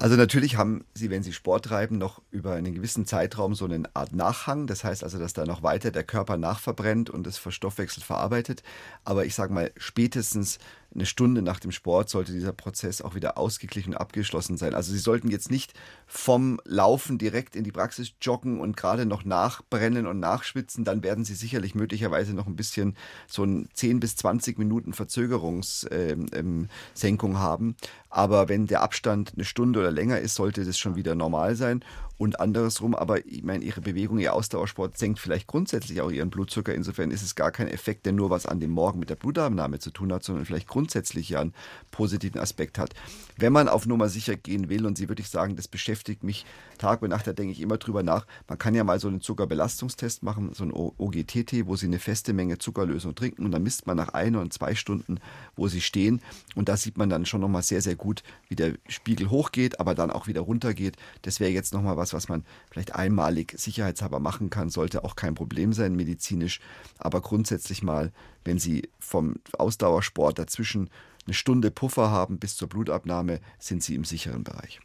[0.01, 3.83] Also natürlich haben Sie, wenn Sie Sport treiben, noch über einen gewissen Zeitraum so eine
[3.95, 4.69] Art Nachhang.
[4.69, 8.63] Das heißt also, dass da noch weiter der Körper nachverbrennt und es verstoffwechselt verarbeitet.
[9.05, 10.61] Aber ich sage mal, spätestens
[10.95, 14.75] eine Stunde nach dem Sport sollte dieser Prozess auch wieder ausgeglichen und abgeschlossen sein.
[14.75, 15.75] Also Sie sollten jetzt nicht
[16.07, 20.85] vom Laufen direkt in die Praxis joggen und gerade noch nachbrennen und nachschwitzen.
[20.85, 22.97] Dann werden Sie sicherlich möglicherweise noch ein bisschen
[23.27, 26.69] so ein 10 bis 20 Minuten Verzögerungssenkung ähm,
[27.13, 27.77] ähm, haben.
[28.09, 31.85] Aber wenn der Abstand eine Stunde oder länger ist, sollte das schon wieder normal sein
[32.19, 36.75] und andersrum, aber ich meine, ihre Bewegung, ihr Ausdauersport senkt vielleicht grundsätzlich auch ihren Blutzucker.
[36.75, 39.79] Insofern ist es gar kein Effekt, der nur was an dem Morgen mit der Blutabnahme
[39.79, 41.55] zu tun hat, sondern vielleicht grundsätzlich ja einen
[41.93, 42.95] positiven Aspekt hat.
[43.37, 46.45] Wenn man auf Nummer sicher gehen will, und Sie würde ich sagen, das beschäftigt mich
[46.77, 48.27] Tag und Nacht, da denke ich immer drüber nach.
[48.49, 52.33] Man kann ja mal so einen Zuckerbelastungstest machen, so ein OGTT, wo Sie eine feste
[52.33, 55.21] Menge Zuckerlösung trinken und dann misst man nach ein oder zwei Stunden,
[55.55, 56.21] wo Sie stehen.
[56.57, 59.95] Und da sieht man dann schon nochmal sehr, sehr gut, wie der Spiegel hochgeht, aber
[59.95, 60.97] dann auch wieder runtergeht.
[61.23, 65.17] Das wäre jetzt nochmal was, was, was man vielleicht einmalig sicherheitshalber machen kann, sollte auch
[65.17, 66.61] kein Problem sein medizinisch.
[66.99, 68.13] Aber grundsätzlich mal,
[68.45, 70.91] wenn Sie vom Ausdauersport dazwischen
[71.27, 74.81] eine Stunde Puffer haben bis zur Blutabnahme, sind Sie im sicheren Bereich.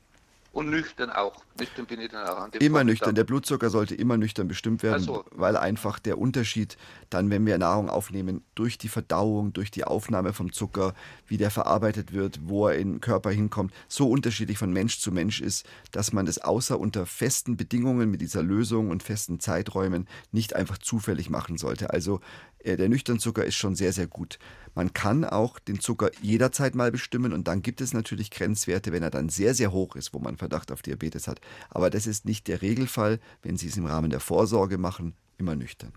[0.53, 1.43] Und nüchtern auch.
[1.59, 3.15] Nüchtern bin ich dann auch an dem Immer nüchtern.
[3.15, 5.25] Der Blutzucker sollte immer nüchtern bestimmt werden, so.
[5.31, 6.77] weil einfach der Unterschied
[7.09, 10.93] dann, wenn wir Nahrung aufnehmen, durch die Verdauung, durch die Aufnahme vom Zucker,
[11.25, 15.11] wie der verarbeitet wird, wo er in den Körper hinkommt, so unterschiedlich von Mensch zu
[15.11, 20.07] Mensch ist, dass man das außer unter festen Bedingungen mit dieser Lösung und festen Zeiträumen
[20.31, 21.89] nicht einfach zufällig machen sollte.
[21.89, 22.21] Also
[22.63, 24.39] der Nüchternzucker ist schon sehr, sehr gut.
[24.75, 29.03] Man kann auch den Zucker jederzeit mal bestimmen und dann gibt es natürlich Grenzwerte, wenn
[29.03, 31.41] er dann sehr, sehr hoch ist, wo man Verdacht auf Diabetes hat.
[31.69, 35.55] Aber das ist nicht der Regelfall, wenn Sie es im Rahmen der Vorsorge machen, immer
[35.55, 35.93] nüchtern.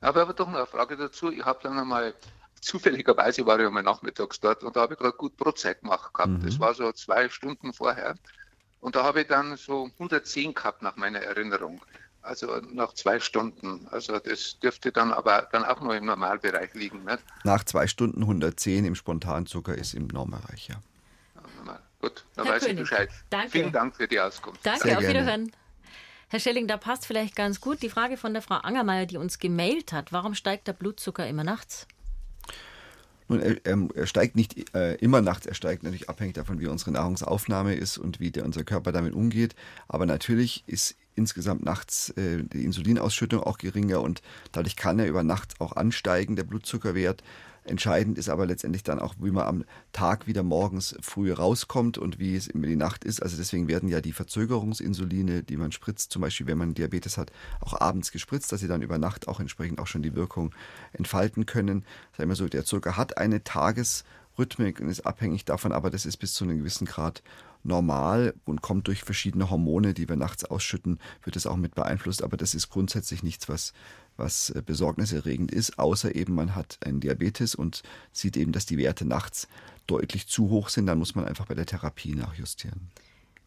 [0.00, 1.30] Aber, aber doch eine Frage dazu.
[1.30, 2.14] Ich habe dann einmal
[2.60, 6.32] zufälligerweise war ich einmal nachmittags dort und da habe ich gerade gut Brotzeit gemacht gehabt.
[6.32, 6.44] Mhm.
[6.44, 8.14] Das war so zwei Stunden vorher.
[8.80, 11.80] Und da habe ich dann so 110 gehabt nach meiner Erinnerung.
[12.22, 13.86] Also nach zwei Stunden.
[13.90, 17.04] Also das dürfte dann aber dann auch nur im Normalbereich liegen.
[17.04, 17.20] Nicht?
[17.44, 20.76] Nach zwei Stunden 110 im Spontanzucker ist im Normalbereich, ja.
[21.66, 23.10] ja Gut, dann Herr weiß König, ich Bescheid.
[23.30, 23.50] Danke.
[23.50, 24.64] Vielen Dank für die Auskunft.
[24.64, 25.20] Danke, Sehr auf gerne.
[25.20, 25.52] Wiederhören.
[26.28, 29.38] Herr Schelling, da passt vielleicht ganz gut die Frage von der Frau Angermeier, die uns
[29.38, 30.12] gemailt hat.
[30.12, 31.88] Warum steigt der Blutzucker immer nachts?
[33.26, 36.92] Nun, er, er steigt nicht äh, immer nachts, er steigt natürlich abhängig davon, wie unsere
[36.92, 39.54] Nahrungsaufnahme ist und wie der, unser Körper damit umgeht.
[39.88, 45.22] Aber natürlich ist insgesamt nachts äh, die Insulinausschüttung auch geringer und dadurch kann er über
[45.22, 47.22] Nacht auch ansteigen, der Blutzuckerwert.
[47.62, 52.18] Entscheidend ist aber letztendlich dann auch, wie man am Tag wieder morgens früh rauskommt und
[52.18, 53.22] wie es immer die Nacht ist.
[53.22, 57.30] Also deswegen werden ja die Verzögerungsinsuline, die man spritzt, zum Beispiel wenn man Diabetes hat,
[57.60, 60.54] auch abends gespritzt, dass sie dann über Nacht auch entsprechend auch schon die Wirkung
[60.92, 61.84] entfalten können.
[62.16, 66.16] Sagen wir so, der Zucker hat eine Tagesrhythmik und ist abhängig davon, aber das ist
[66.16, 67.22] bis zu einem gewissen Grad
[67.62, 72.22] normal und kommt durch verschiedene Hormone, die wir nachts ausschütten, wird es auch mit beeinflusst.
[72.22, 73.72] Aber das ist grundsätzlich nichts, was,
[74.16, 78.78] was äh, besorgniserregend ist, außer eben man hat einen Diabetes und sieht eben, dass die
[78.78, 79.48] Werte nachts
[79.86, 80.86] deutlich zu hoch sind.
[80.86, 82.90] Dann muss man einfach bei der Therapie nachjustieren.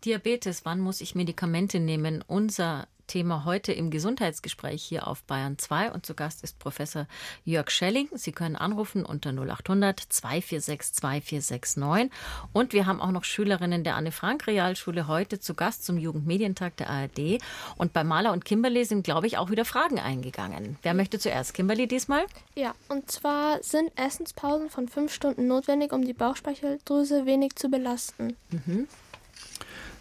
[0.05, 2.23] Diabetes, wann muss ich Medikamente nehmen?
[2.27, 7.07] Unser Thema heute im Gesundheitsgespräch hier auf Bayern 2 und zu Gast ist Professor
[7.45, 8.09] Jörg Schelling.
[8.13, 12.11] Sie können anrufen unter 0800 246 2469
[12.53, 16.77] und wir haben auch noch Schülerinnen der Anne Frank Realschule heute zu Gast zum Jugendmedientag
[16.77, 17.41] der ARD
[17.77, 20.77] und bei Maler und Kimberly sind glaube ich auch wieder Fragen eingegangen.
[20.81, 21.53] Wer möchte zuerst?
[21.53, 22.25] Kimberly diesmal?
[22.55, 28.35] Ja, und zwar sind Essenspausen von fünf Stunden notwendig, um die Bauchspeicheldrüse wenig zu belasten.
[28.49, 28.87] Mhm.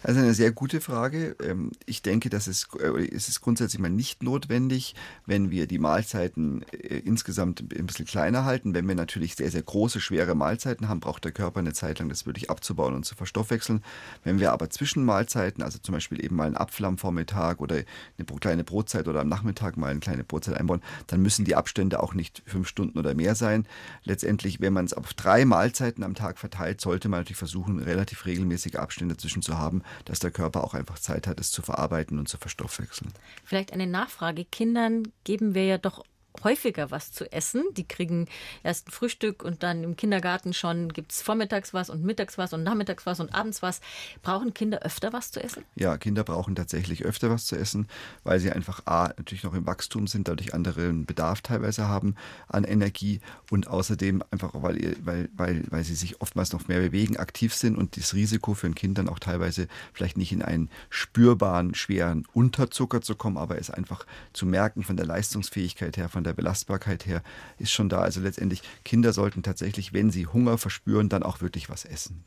[0.05, 1.37] Ist eine sehr gute Frage.
[1.41, 5.79] Ähm, ich denke, dass es, äh, es ist grundsätzlich mal nicht notwendig, wenn wir die
[5.79, 8.73] Mahlzeiten äh, insgesamt ein bisschen kleiner halten.
[8.73, 12.09] Wenn wir natürlich sehr, sehr große, schwere Mahlzeiten haben, braucht der Körper eine Zeit lang,
[12.09, 13.81] das wirklich abzubauen und zu verstoffwechseln.
[14.25, 17.75] Wenn wir aber zwischen Mahlzeiten, also zum Beispiel eben mal einen Apfel am Vormittag oder
[17.75, 22.03] eine kleine Brotzeit oder am Nachmittag mal eine kleine Brotzeit einbauen, dann müssen die Abstände
[22.03, 23.65] auch nicht fünf Stunden oder mehr sein.
[24.03, 28.25] Letztendlich, wenn man es auf drei Mahlzeiten am Tag verteilt, sollte man natürlich versuchen, relativ
[28.25, 32.19] regelmäßige Abstände dazwischen zu haben, dass der Körper auch einfach Zeit hat, es zu verarbeiten
[32.19, 33.13] und zu verstoffwechseln.
[33.43, 34.45] Vielleicht eine Nachfrage.
[34.45, 36.03] Kindern geben wir ja doch
[36.43, 37.63] häufiger was zu essen.
[37.77, 38.27] Die kriegen
[38.63, 42.53] erst ein Frühstück und dann im Kindergarten schon gibt es vormittags was und mittags was
[42.53, 43.81] und nachmittags was und abends was.
[44.21, 45.63] Brauchen Kinder öfter was zu essen?
[45.75, 47.87] Ja, Kinder brauchen tatsächlich öfter was zu essen,
[48.23, 52.15] weil sie einfach A, natürlich noch im Wachstum sind, dadurch anderen Bedarf teilweise haben
[52.47, 57.17] an Energie und außerdem einfach, weil, weil, weil, weil sie sich oftmals noch mehr bewegen,
[57.17, 60.69] aktiv sind und das Risiko für ein Kind dann auch teilweise vielleicht nicht in einen
[60.89, 66.22] spürbaren, schweren Unterzucker zu kommen, aber es einfach zu merken von der Leistungsfähigkeit her, von
[66.23, 67.21] von der Belastbarkeit her
[67.59, 67.99] ist schon da.
[67.99, 72.23] Also letztendlich, Kinder sollten tatsächlich, wenn sie Hunger verspüren, dann auch wirklich was essen.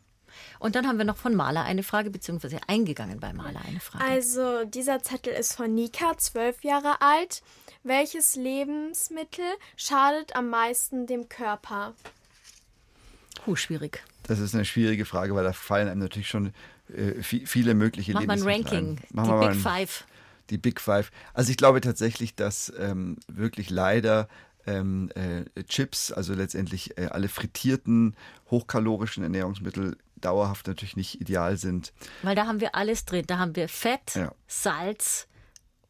[0.59, 4.04] Und dann haben wir noch von Maler eine Frage, beziehungsweise eingegangen bei Maler eine Frage.
[4.04, 7.42] Also, dieser Zettel ist von Nika, zwölf Jahre alt.
[7.85, 11.94] Welches Lebensmittel schadet am meisten dem Körper?
[13.46, 14.02] Huh, schwierig.
[14.24, 16.52] Das ist eine schwierige Frage, weil da fallen einem natürlich schon
[16.94, 18.98] äh, viele mögliche Mach mal ein Ranking.
[19.11, 20.04] Machen die Big ein, Five.
[20.50, 21.11] Die Big Five.
[21.35, 24.28] Also ich glaube tatsächlich, dass ähm, wirklich leider
[24.66, 28.16] ähm, äh, Chips, also letztendlich äh, alle frittierten,
[28.50, 31.92] hochkalorischen Ernährungsmittel dauerhaft natürlich nicht ideal sind.
[32.22, 33.24] Weil da haben wir alles drin.
[33.26, 34.32] Da haben wir Fett, ja.
[34.46, 35.28] Salz,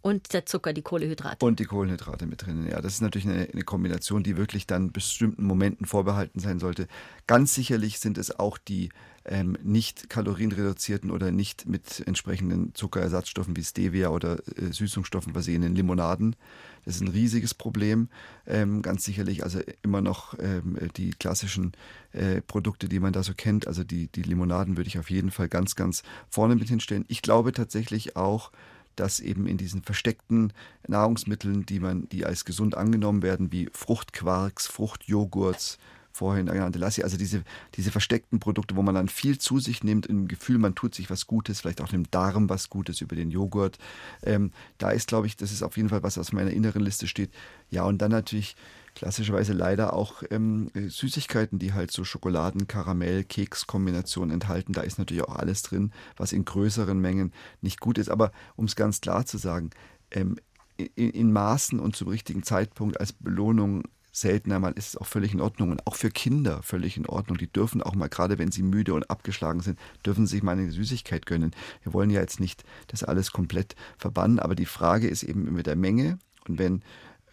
[0.06, 1.44] und der Zucker, die Kohlenhydrate.
[1.44, 2.68] Und die Kohlenhydrate mit drin.
[2.70, 6.86] Ja, das ist natürlich eine, eine, Kombination, die wirklich dann bestimmten Momenten vorbehalten sein sollte.
[7.26, 8.90] Ganz sicherlich sind es auch die
[9.24, 16.36] ähm, nicht kalorienreduzierten oder nicht mit entsprechenden Zuckerersatzstoffen wie Stevia oder äh, Süßungsstoffen versehenen Limonaden.
[16.84, 18.08] Das ist ein riesiges Problem.
[18.46, 21.72] Ähm, ganz sicherlich also immer noch ähm, die klassischen
[22.12, 23.66] äh, Produkte, die man da so kennt.
[23.66, 27.04] Also die, die Limonaden würde ich auf jeden Fall ganz, ganz vorne mit hinstellen.
[27.09, 28.52] Ich glaube tatsächlich auch,
[28.97, 30.53] dass eben in diesen versteckten
[30.88, 35.78] Nahrungsmitteln, die man, die als gesund angenommen werden, wie Fruchtquarks, Fruchtjoghurts,
[36.16, 37.44] vorhin genannte Lassi, also diese,
[37.74, 41.11] diese versteckten Produkte, wo man dann viel zu sich nimmt, im Gefühl, man tut sich
[41.11, 43.78] was Gutes, vielleicht auch dem Darm was Gutes über den Joghurt.
[44.22, 47.07] Ähm, da ist, glaube ich, das ist auf jeden Fall was, was meiner inneren Liste
[47.07, 47.30] steht.
[47.70, 48.57] Ja, und dann natürlich
[48.97, 54.72] klassischerweise leider auch ähm, Süßigkeiten, die halt so Schokoladen, Karamell, Keks-Kombinationen enthalten.
[54.72, 58.09] Da ist natürlich auch alles drin, was in größeren Mengen nicht gut ist.
[58.09, 59.70] Aber um es ganz klar zu sagen,
[60.11, 60.36] ähm,
[60.78, 63.82] in, in Maßen und zum richtigen Zeitpunkt als Belohnung
[64.12, 67.36] seltener mal ist es auch völlig in Ordnung und auch für Kinder völlig in Ordnung.
[67.36, 70.70] Die dürfen auch mal, gerade wenn sie müde und abgeschlagen sind, dürfen sich mal eine
[70.70, 71.55] Süßigkeit gönnen.
[71.82, 75.66] Wir wollen ja jetzt nicht das alles komplett verbannen, aber die Frage ist eben mit
[75.66, 76.18] der Menge
[76.49, 76.82] und wenn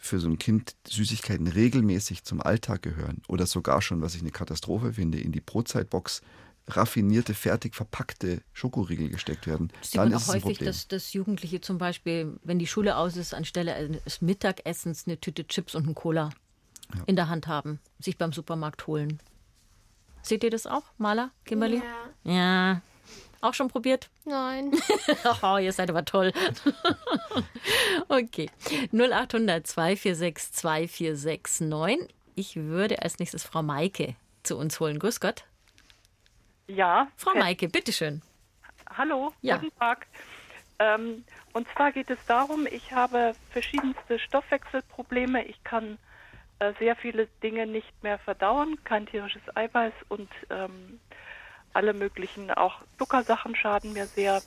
[0.04, 4.32] für so ein Kind Süßigkeiten regelmäßig zum Alltag gehören oder sogar schon, was ich eine
[4.32, 6.22] Katastrophe finde, in die Brotzeitbox
[6.68, 11.62] raffinierte, fertig verpackte Schokoriegel gesteckt werden, das dann ist es ein häufig, Dass, dass Jugendliche
[11.62, 15.96] zum Beispiel, wenn die Schule aus ist, anstelle des Mittagessens eine Tüte Chips und ein
[15.96, 16.32] Cola
[16.94, 17.04] ja.
[17.06, 19.20] in der Hand haben, sich beim Supermarkt holen.
[20.22, 21.82] Seht ihr das auch, Maler, Kimberly?
[22.26, 22.34] Ja.
[22.34, 22.82] Ja,
[23.44, 24.10] auch schon probiert?
[24.26, 24.72] Nein.
[25.44, 26.32] oh, ihr seid aber toll.
[28.08, 28.50] okay.
[28.92, 32.16] 0800 246 2469.
[32.36, 35.00] Ich würde als nächstes Frau Maike zu uns holen.
[35.00, 35.46] Grüß Gott.
[36.68, 37.08] Ja.
[37.18, 38.22] Frau Maike, bitteschön.
[38.98, 39.58] Hallo, ja.
[39.58, 40.08] guten Tag.
[40.80, 41.24] Ähm,
[41.54, 45.46] und zwar geht es darum, ich habe verschiedenste Stoffwechselprobleme.
[45.46, 45.98] Ich kann
[46.60, 51.00] äh, sehr viele Dinge nicht mehr verdauen, kein tierisches Eiweiß und ähm,
[51.74, 54.42] alle möglichen, auch Zuckersachen schaden mir sehr.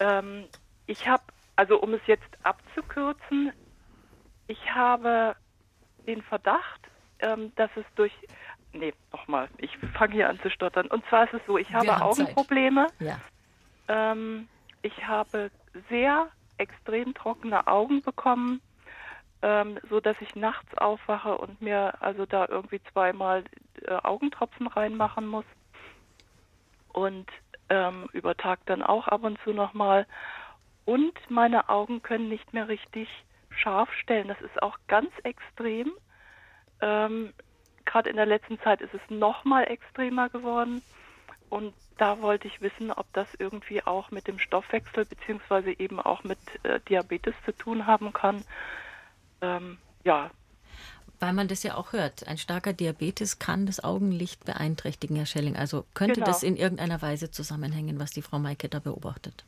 [0.00, 0.44] Ähm,
[0.86, 1.22] ich habe,
[1.56, 3.52] also um es jetzt abzukürzen,
[4.46, 5.36] ich habe
[6.06, 6.80] den Verdacht,
[7.20, 8.12] ähm, dass es durch,
[8.72, 10.86] nee, nochmal, ich fange hier an zu stottern.
[10.88, 12.88] Und zwar ist es so, ich habe Augenprobleme.
[12.98, 13.18] Ja.
[13.88, 14.48] Ähm,
[14.82, 15.50] ich habe
[15.88, 18.60] sehr extrem trockene Augen bekommen,
[19.42, 23.44] ähm, so dass ich nachts aufwache und mir also da irgendwie zweimal
[23.82, 25.44] äh, Augentropfen reinmachen muss
[26.94, 27.26] und
[27.68, 30.06] ähm, über Tag dann auch ab und zu nochmal.
[30.84, 33.08] Und meine Augen können nicht mehr richtig
[33.50, 34.28] scharf stellen.
[34.28, 35.92] Das ist auch ganz extrem.
[36.80, 37.32] Ähm,
[37.84, 40.82] Gerade in der letzten Zeit ist es nochmal extremer geworden.
[41.50, 46.24] Und da wollte ich wissen, ob das irgendwie auch mit dem Stoffwechsel beziehungsweise eben auch
[46.24, 48.44] mit äh, Diabetes zu tun haben kann.
[49.40, 50.30] Ähm, ja,
[51.20, 52.26] weil man das ja auch hört.
[52.26, 55.56] Ein starker Diabetes kann das Augenlicht beeinträchtigen, Herr Schelling.
[55.56, 56.26] Also könnte genau.
[56.26, 59.44] das in irgendeiner Weise zusammenhängen, was die Frau Maike da beobachtet?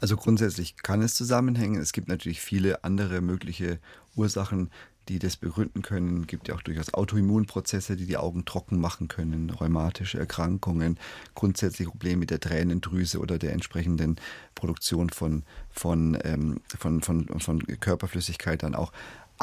[0.00, 1.80] Also grundsätzlich kann es zusammenhängen.
[1.80, 3.78] Es gibt natürlich viele andere mögliche
[4.16, 4.70] Ursachen,
[5.08, 6.22] die das begründen können.
[6.22, 10.98] Es gibt ja auch durchaus Autoimmunprozesse, die die Augen trocken machen können, rheumatische Erkrankungen,
[11.34, 14.16] grundsätzliche Probleme mit der Tränendrüse oder der entsprechenden
[14.54, 18.92] Produktion von, von, ähm, von, von, von Körperflüssigkeit dann auch.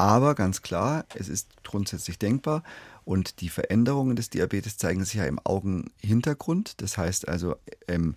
[0.00, 2.62] Aber ganz klar, es ist grundsätzlich denkbar
[3.04, 6.80] und die Veränderungen des Diabetes zeigen sich ja im Augenhintergrund.
[6.80, 8.16] Das heißt also ähm,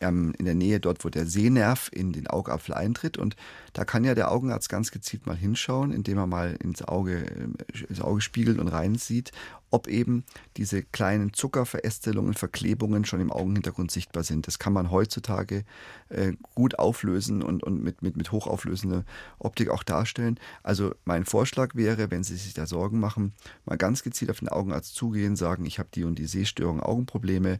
[0.00, 3.18] in der Nähe dort, wo der Sehnerv in den Augapfel eintritt.
[3.18, 3.36] Und
[3.74, 7.84] da kann ja der Augenarzt ganz gezielt mal hinschauen, indem er mal ins Auge, äh,
[7.90, 9.32] ins Auge spiegelt und reinsieht,
[9.70, 10.24] ob eben
[10.56, 14.46] diese kleinen Zuckerverästelungen, Verklebungen schon im Augenhintergrund sichtbar sind.
[14.46, 15.64] Das kann man heutzutage
[16.08, 19.04] äh, gut auflösen und, und mit, mit, mit hochauflösender
[19.38, 20.38] Optik auch darstellen.
[20.62, 23.32] Also mein Vorschlag wäre, wenn Sie sich da Sorgen machen,
[23.64, 27.58] mal ganz gezielt auf den Augenarzt zugehen, sagen, ich habe die und die Sehstörung, Augenprobleme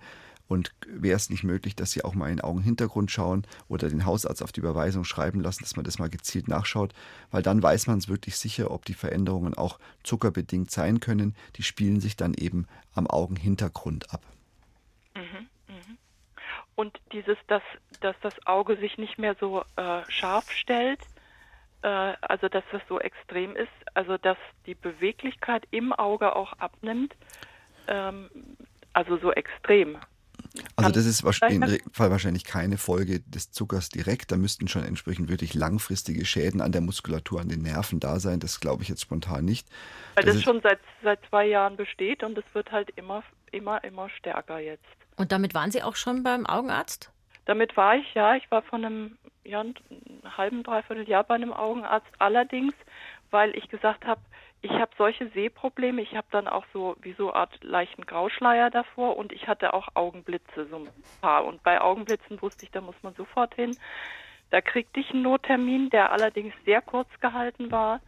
[0.49, 4.07] und wäre es nicht möglich, dass Sie auch mal in den Augenhintergrund schauen oder den
[4.07, 6.95] Hausarzt auf die Überweisung schreiben lassen, dass man das mal gezielt nachschaut,
[7.31, 11.37] weil dann weiß man es wirklich sicher, ob die Veränderungen auch zuckerbedingt sein können.
[11.57, 14.23] Die spielen sich dann eben am Augenhintergrund ab.
[15.15, 15.99] Mhm, mhm.
[16.75, 17.63] Und dieses, dass,
[18.01, 21.01] dass das Auge sich nicht mehr so äh, scharf stellt,
[21.83, 27.15] äh, also dass das so extrem ist, also dass die Beweglichkeit im Auge auch abnimmt,
[27.87, 28.31] ähm,
[28.93, 29.99] also so extrem.
[30.77, 34.33] Also das ist in dem Fall wahrscheinlich keine Folge des Zuckers direkt.
[34.33, 38.41] Da müssten schon entsprechend wirklich langfristige Schäden an der Muskulatur, an den Nerven da sein.
[38.41, 39.69] Das glaube ich jetzt spontan nicht.
[40.15, 43.23] Weil das, das schon seit, seit zwei Jahren besteht und es wird halt immer,
[43.53, 44.85] immer, immer stärker jetzt.
[45.17, 47.11] Und damit waren Sie auch schon beim Augenarzt?
[47.45, 48.37] Damit war ich, ja.
[48.37, 49.75] Ich war von einem, ja, einem
[50.37, 52.09] halben, dreiviertel Jahr bei einem Augenarzt.
[52.19, 52.75] Allerdings,
[53.31, 54.21] weil ich gesagt habe,
[54.61, 56.03] ich habe solche Sehprobleme.
[56.03, 59.73] Ich habe dann auch so wie so eine Art leichten Grauschleier davor und ich hatte
[59.73, 60.89] auch Augenblitze, so ein
[61.21, 61.45] paar.
[61.45, 63.77] Und bei Augenblitzen wusste ich, da muss man sofort hin.
[64.51, 68.01] Da kriegte ich einen Nottermin, der allerdings sehr kurz gehalten war.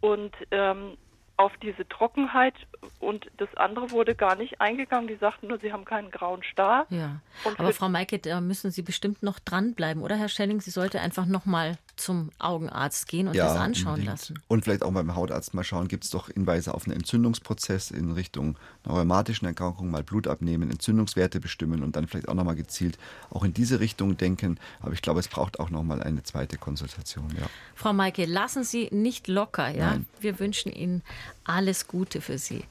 [0.00, 0.96] Und ähm,
[1.36, 2.54] auf diese Trockenheit
[3.00, 5.08] und das andere wurde gar nicht eingegangen.
[5.08, 6.86] Die sagten nur, sie haben keinen grauen Star.
[6.88, 10.60] Ja, und aber Frau Maike, da müssen Sie bestimmt noch dranbleiben, oder Herr Schelling?
[10.60, 14.10] Sie sollte einfach noch mal zum Augenarzt gehen und ja, das anschauen unbedingt.
[14.12, 14.38] lassen.
[14.48, 18.12] Und vielleicht auch beim Hautarzt mal schauen, gibt es doch Hinweise auf einen Entzündungsprozess in
[18.12, 22.56] Richtung einer rheumatischen Erkrankung, mal Blut abnehmen, Entzündungswerte bestimmen und dann vielleicht auch noch mal
[22.56, 22.98] gezielt
[23.30, 24.58] auch in diese Richtung denken.
[24.80, 27.28] Aber ich glaube, es braucht auch noch mal eine zweite Konsultation.
[27.38, 27.46] Ja.
[27.74, 29.68] Frau Maike, lassen Sie nicht locker.
[29.68, 29.90] Ja?
[29.92, 30.06] Nein.
[30.20, 31.02] Wir wünschen Ihnen
[31.44, 32.64] alles Gute für Sie.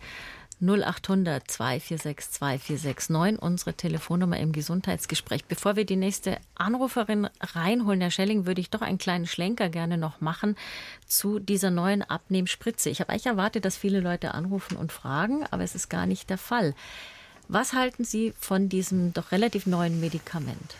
[0.61, 5.45] 0800 246 2469, unsere Telefonnummer im Gesundheitsgespräch.
[5.45, 9.97] Bevor wir die nächste Anruferin reinholen, Herr Schelling, würde ich doch einen kleinen Schlenker gerne
[9.97, 10.55] noch machen
[11.07, 12.89] zu dieser neuen Abnehmspritze.
[12.89, 16.29] Ich habe eigentlich erwartet, dass viele Leute anrufen und fragen, aber es ist gar nicht
[16.29, 16.75] der Fall.
[17.47, 20.75] Was halten Sie von diesem doch relativ neuen Medikament?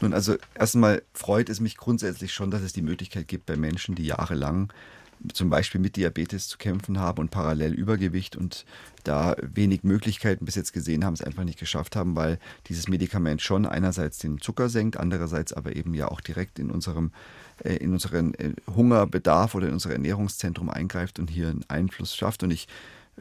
[0.00, 3.94] Nun, also erstmal freut es mich grundsätzlich schon, dass es die Möglichkeit gibt, bei Menschen,
[3.94, 4.72] die jahrelang
[5.32, 8.64] zum Beispiel mit Diabetes zu kämpfen haben und parallel Übergewicht und
[9.04, 13.42] da wenig Möglichkeiten bis jetzt gesehen haben, es einfach nicht geschafft haben, weil dieses Medikament
[13.42, 17.10] schon einerseits den Zucker senkt, andererseits aber eben ja auch direkt in unserem
[17.62, 22.42] äh, in unseren äh, Hungerbedarf oder in unser Ernährungszentrum eingreift und hier einen Einfluss schafft.
[22.42, 22.66] Und ich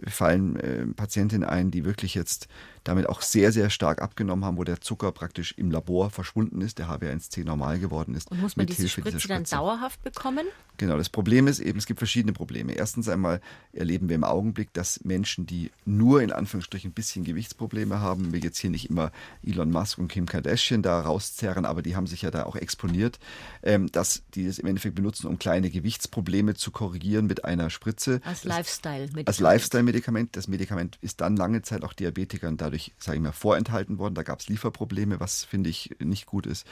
[0.08, 2.48] fallen äh, Patientinnen ein, die wirklich jetzt
[2.84, 6.80] damit auch sehr, sehr stark abgenommen haben, wo der Zucker praktisch im Labor verschwunden ist,
[6.80, 8.30] der HbA1c normal geworden ist.
[8.30, 10.46] Und muss man diese Spritze, Spritze dann dauerhaft bekommen?
[10.78, 12.74] Genau, das Problem ist eben, es gibt verschiedene Probleme.
[12.74, 13.42] Erstens einmal
[13.74, 18.40] erleben wir im Augenblick, dass Menschen, die nur in Anführungsstrichen ein bisschen Gewichtsprobleme haben, wir
[18.40, 19.12] jetzt hier nicht immer
[19.46, 23.20] Elon Musk und Kim Kardashian da rauszerren, aber die haben sich ja da auch exponiert,
[23.62, 28.20] ähm, dass die es im Endeffekt benutzen, um kleine Gewichtsprobleme zu korrigieren mit einer Spritze.
[28.26, 29.28] Als Lifestyle-Medikament.
[29.28, 29.40] Als
[29.84, 30.36] Lifestyle-Medikament.
[30.36, 34.16] Das Medikament ist dann lange Zeit auch Diabetikern dadurch, sage ich mal, vorenthalten worden.
[34.16, 36.66] Da gab es Lieferprobleme, was finde ich nicht gut ist.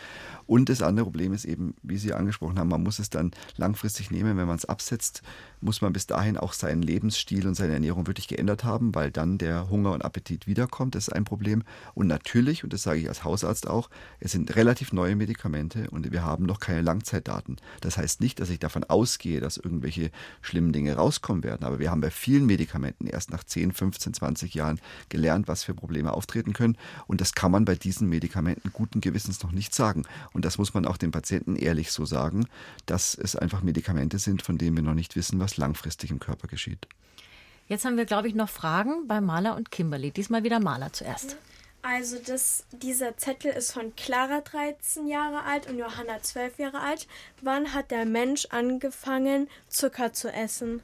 [0.47, 4.11] Und das andere Problem ist eben, wie Sie angesprochen haben, man muss es dann langfristig
[4.11, 4.37] nehmen.
[4.37, 5.21] Wenn man es absetzt,
[5.59, 9.37] muss man bis dahin auch seinen Lebensstil und seine Ernährung wirklich geändert haben, weil dann
[9.37, 10.95] der Hunger und Appetit wiederkommt.
[10.95, 11.63] Das ist ein Problem.
[11.93, 13.89] Und natürlich, und das sage ich als Hausarzt auch,
[14.19, 17.57] es sind relativ neue Medikamente und wir haben noch keine Langzeitdaten.
[17.81, 21.63] Das heißt nicht, dass ich davon ausgehe, dass irgendwelche schlimmen Dinge rauskommen werden.
[21.63, 24.79] Aber wir haben bei vielen Medikamenten erst nach 10, 15, 20 Jahren
[25.09, 26.77] gelernt, was für Probleme Probleme auftreten können.
[27.07, 30.03] Und das kann man bei diesen Medikamenten guten Gewissens noch nicht sagen.
[30.33, 32.47] Und das muss man auch den Patienten ehrlich so sagen,
[32.85, 36.47] dass es einfach Medikamente sind, von denen wir noch nicht wissen, was langfristig im Körper
[36.47, 36.87] geschieht.
[37.67, 40.11] Jetzt haben wir, glaube ich, noch Fragen bei Maler und Kimberly.
[40.11, 41.37] Diesmal wieder Maler zuerst.
[41.83, 47.07] Also das, dieser Zettel ist von Clara 13 Jahre alt und Johanna 12 Jahre alt.
[47.41, 50.81] Wann hat der Mensch angefangen, Zucker zu essen?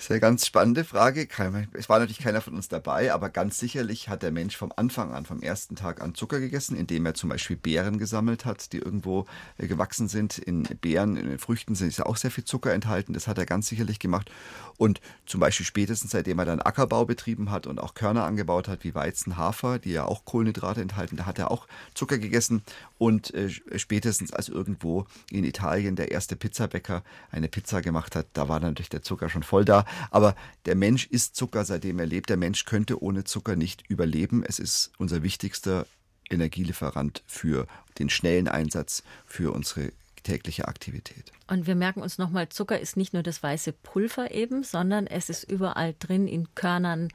[0.00, 1.28] Das ist eine ganz spannende Frage.
[1.74, 5.12] Es war natürlich keiner von uns dabei, aber ganz sicherlich hat der Mensch vom Anfang
[5.12, 8.78] an, vom ersten Tag an Zucker gegessen, indem er zum Beispiel Beeren gesammelt hat, die
[8.78, 9.26] irgendwo
[9.58, 10.38] äh, gewachsen sind.
[10.38, 13.12] In Beeren, in den Früchten sind ja auch sehr viel Zucker enthalten.
[13.12, 14.30] Das hat er ganz sicherlich gemacht.
[14.78, 18.84] Und zum Beispiel spätestens, seitdem er dann Ackerbau betrieben hat und auch Körner angebaut hat,
[18.84, 22.62] wie Weizen, Hafer, die ja auch Kohlenhydrate enthalten, da hat er auch Zucker gegessen.
[22.96, 28.48] Und äh, spätestens, als irgendwo in Italien der erste Pizzabäcker eine Pizza gemacht hat, da
[28.48, 29.84] war natürlich der Zucker schon voll da.
[30.10, 30.34] Aber
[30.66, 32.28] der Mensch isst Zucker, seitdem er lebt.
[32.28, 34.44] Der Mensch könnte ohne Zucker nicht überleben.
[34.44, 35.86] Es ist unser wichtigster
[36.28, 37.66] Energielieferant für
[37.98, 41.32] den schnellen Einsatz für unsere tägliche Aktivität.
[41.48, 45.30] Und wir merken uns nochmal, Zucker ist nicht nur das weiße Pulver eben, sondern es
[45.30, 47.08] ist überall drin, in Körnern,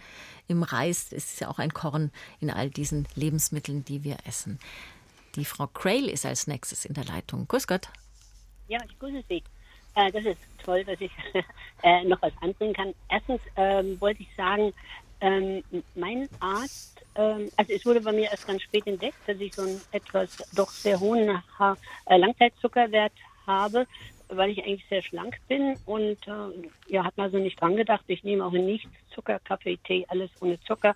[0.47, 1.11] im Reis.
[1.11, 4.59] Es ist ja auch ein Korn in all diesen Lebensmitteln, die wir essen.
[5.35, 7.47] Die Frau Crail ist als nächstes in der Leitung.
[7.47, 7.89] Grüß Gott.
[8.67, 9.43] Ja, ich grüße Sie.
[9.95, 11.11] Äh, das ist toll, dass ich
[11.83, 12.93] äh, noch was anbringen kann.
[13.09, 14.73] Erstens ähm, wollte ich sagen,
[15.21, 15.63] ähm,
[15.95, 19.61] mein Arzt, ähm, also es wurde bei mir erst ganz spät entdeckt, dass ich so
[19.61, 21.77] einen etwas doch sehr hohen ha
[22.07, 23.13] äh, Langzeitzuckerwert
[23.47, 23.87] habe,
[24.27, 28.03] weil ich eigentlich sehr schlank bin und äh, ja, hat man so nicht dran gedacht.
[28.07, 30.95] Ich nehme auch nichts, Zucker, Kaffee, Tee, alles ohne Zucker.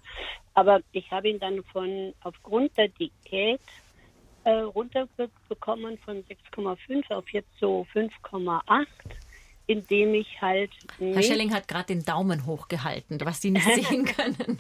[0.54, 3.62] Aber ich habe ihn dann von aufgrund der Diät
[4.44, 8.86] äh, runterbekommen von 6,5 auf jetzt so 5,8.
[9.68, 10.72] indem ich halt.
[10.98, 14.60] Herr Schelling hat gerade den Daumen hochgehalten, was Sie nicht sehen können.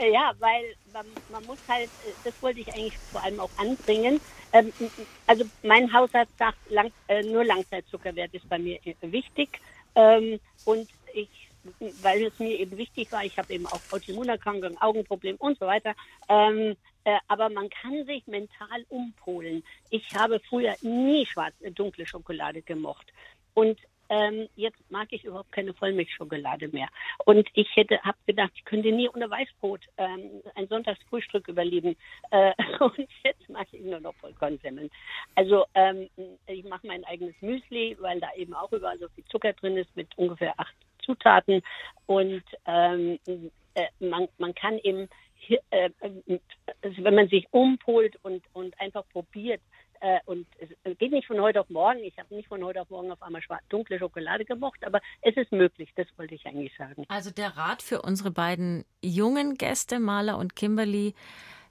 [0.00, 1.90] ja, weil man, man, muss halt,
[2.24, 4.20] das wollte ich eigentlich vor allem auch anbringen.
[4.52, 4.72] Ähm,
[5.26, 9.60] also mein Hausarzt sagt, lang, äh, nur Langzeitzuckerwert ist bei mir wichtig.
[9.94, 11.28] Ähm, und ich
[12.02, 15.94] weil es mir eben wichtig war, ich habe eben auch Autoimmunerkrankungen, Augenprobleme und so weiter.
[16.28, 16.76] Ähm,
[17.06, 19.62] äh, aber man kann sich mental umpolen.
[19.90, 23.12] Ich habe früher nie schwarze, dunkle Schokolade gemocht.
[23.54, 23.78] Und
[24.08, 26.88] ähm, jetzt mag ich überhaupt keine Vollmilchschokolade mehr.
[27.24, 31.96] Und ich hätte, habe gedacht, ich könnte nie ohne Weißbrot ähm, ein Sonntagsfrühstück überleben.
[32.32, 34.90] Äh, und jetzt mache ich nur noch Vollkornsemmeln.
[35.36, 36.10] Also ähm,
[36.48, 39.94] ich mache mein eigenes Müsli, weil da eben auch überall so viel Zucker drin ist
[39.94, 41.62] mit ungefähr acht Zutaten
[42.06, 43.20] und ähm,
[43.76, 45.08] äh, man, man kann eben,
[45.70, 45.90] äh,
[46.82, 49.60] also wenn man sich umpolt und, und einfach probiert,
[50.00, 52.00] äh, und es geht nicht von heute auf morgen.
[52.00, 55.52] Ich habe nicht von heute auf morgen auf einmal dunkle Schokolade gemocht, aber es ist
[55.52, 55.90] möglich.
[55.96, 57.04] Das wollte ich eigentlich sagen.
[57.08, 61.14] Also der Rat für unsere beiden jungen Gäste, Maler und Kimberly,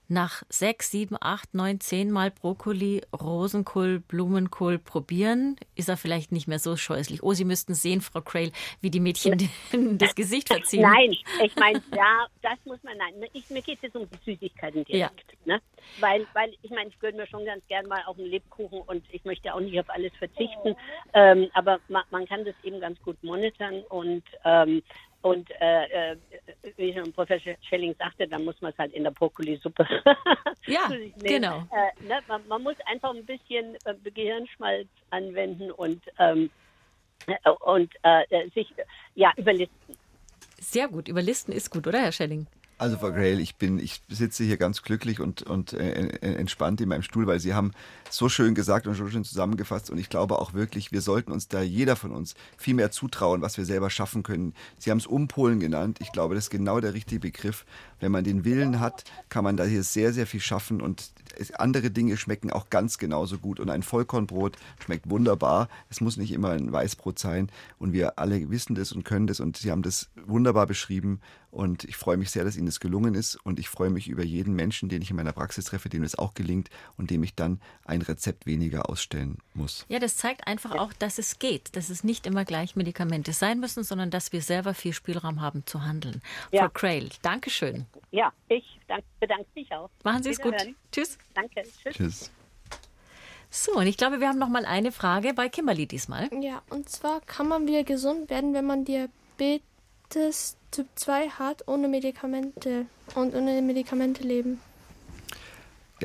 [0.08, 6.48] nach sechs, sieben, acht, neun, zehn Mal Brokkoli, Rosenkohl, Blumenkohl probieren, ist er vielleicht nicht
[6.48, 7.24] mehr so scheußlich.
[7.24, 8.52] Oh, Sie müssten sehen, Frau Crail,
[8.82, 9.50] wie die Mädchen
[9.98, 10.82] das Gesicht verziehen.
[10.82, 13.30] Nein, ich meine, ja, das muss man, nein.
[13.34, 15.26] Ich, mir geht es jetzt um die Süßigkeiten direkt.
[15.46, 15.56] Ja.
[15.56, 15.62] Ne?
[16.00, 19.04] Weil, weil ich meine, ich würde mir schon ganz gern mal auf einen Lebkuchen und
[19.12, 20.76] ich möchte auch nicht auf alles verzichten.
[21.14, 24.82] Ähm, aber man, man, kann das eben ganz gut monitoren und ähm,
[25.26, 26.18] und äh, äh,
[26.78, 29.84] wie schon Professor Schelling sagte, dann muss man es halt in der Brokkoli-Suppe.
[30.68, 31.68] ja, genau.
[31.72, 36.52] Äh, ne, man, man, muss einfach ein bisschen äh, Gehirnschmalz anwenden und, ähm,
[37.26, 38.72] äh, und äh, sich
[39.16, 39.98] ja überlisten.
[40.60, 42.46] Sehr gut, überlisten ist gut, oder Herr Schelling?
[42.78, 46.90] Also Frau Grail, ich bin, ich sitze hier ganz glücklich und, und äh, entspannt in
[46.90, 47.72] meinem Stuhl, weil Sie haben
[48.10, 51.48] so schön gesagt und so schön zusammengefasst und ich glaube auch wirklich, wir sollten uns
[51.48, 54.54] da jeder von uns viel mehr zutrauen, was wir selber schaffen können.
[54.78, 55.98] Sie haben es Umpolen genannt.
[56.02, 57.66] Ich glaube, das ist genau der richtige Begriff.
[58.00, 61.12] Wenn man den Willen hat, kann man da hier sehr, sehr viel schaffen und
[61.58, 65.68] andere Dinge schmecken auch ganz genauso gut und ein Vollkornbrot schmeckt wunderbar.
[65.90, 69.40] Es muss nicht immer ein Weißbrot sein und wir alle wissen das und können das
[69.40, 71.20] und Sie haben das wunderbar beschrieben
[71.56, 73.38] und ich freue mich sehr, dass Ihnen das gelungen ist.
[73.38, 76.20] Und ich freue mich über jeden Menschen, den ich in meiner Praxis treffe, dem das
[76.20, 79.86] auch gelingt und dem ich dann ein Rezept weniger ausstellen muss.
[79.90, 83.60] Ja, das zeigt einfach auch, dass es geht, dass es nicht immer gleich Medikamente sein
[83.60, 86.22] müssen, sondern dass wir selber viel Spielraum haben zu handeln.
[86.52, 86.64] Ja.
[86.64, 87.86] Frau Crail, Dankeschön.
[88.12, 88.80] Ja, ich
[89.20, 89.90] bedanke mich auch.
[90.04, 90.56] Machen Sie es gut.
[90.92, 91.18] Tschüss.
[91.34, 91.64] Danke.
[91.64, 91.96] Tschüss.
[91.96, 92.32] Tschüss.
[93.50, 96.30] So, und ich glaube, wir haben noch mal eine Frage bei Kimberly diesmal.
[96.42, 101.88] Ja, und zwar kann man wieder gesund werden, wenn man Diabetes Typ 2 hat, ohne
[101.88, 102.86] Medikamente
[103.16, 104.60] und ohne Medikamente leben?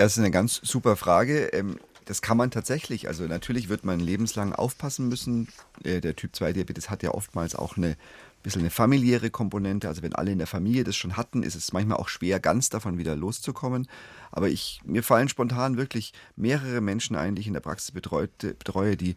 [0.01, 1.49] Ja, das ist eine ganz super Frage.
[1.49, 3.07] Ähm, das kann man tatsächlich.
[3.07, 5.49] Also natürlich wird man lebenslang aufpassen müssen.
[5.85, 7.99] Äh, der Typ 2 Diabetes hat ja oftmals auch eine
[8.43, 9.89] bisschen eine familiäre Komponente.
[9.89, 12.71] Also wenn alle in der Familie das schon hatten, ist es manchmal auch schwer, ganz
[12.71, 13.89] davon wieder loszukommen.
[14.33, 18.55] Aber ich, mir fallen spontan wirklich mehrere Menschen ein, die ich in der Praxis betreute,
[18.55, 19.17] betreue, die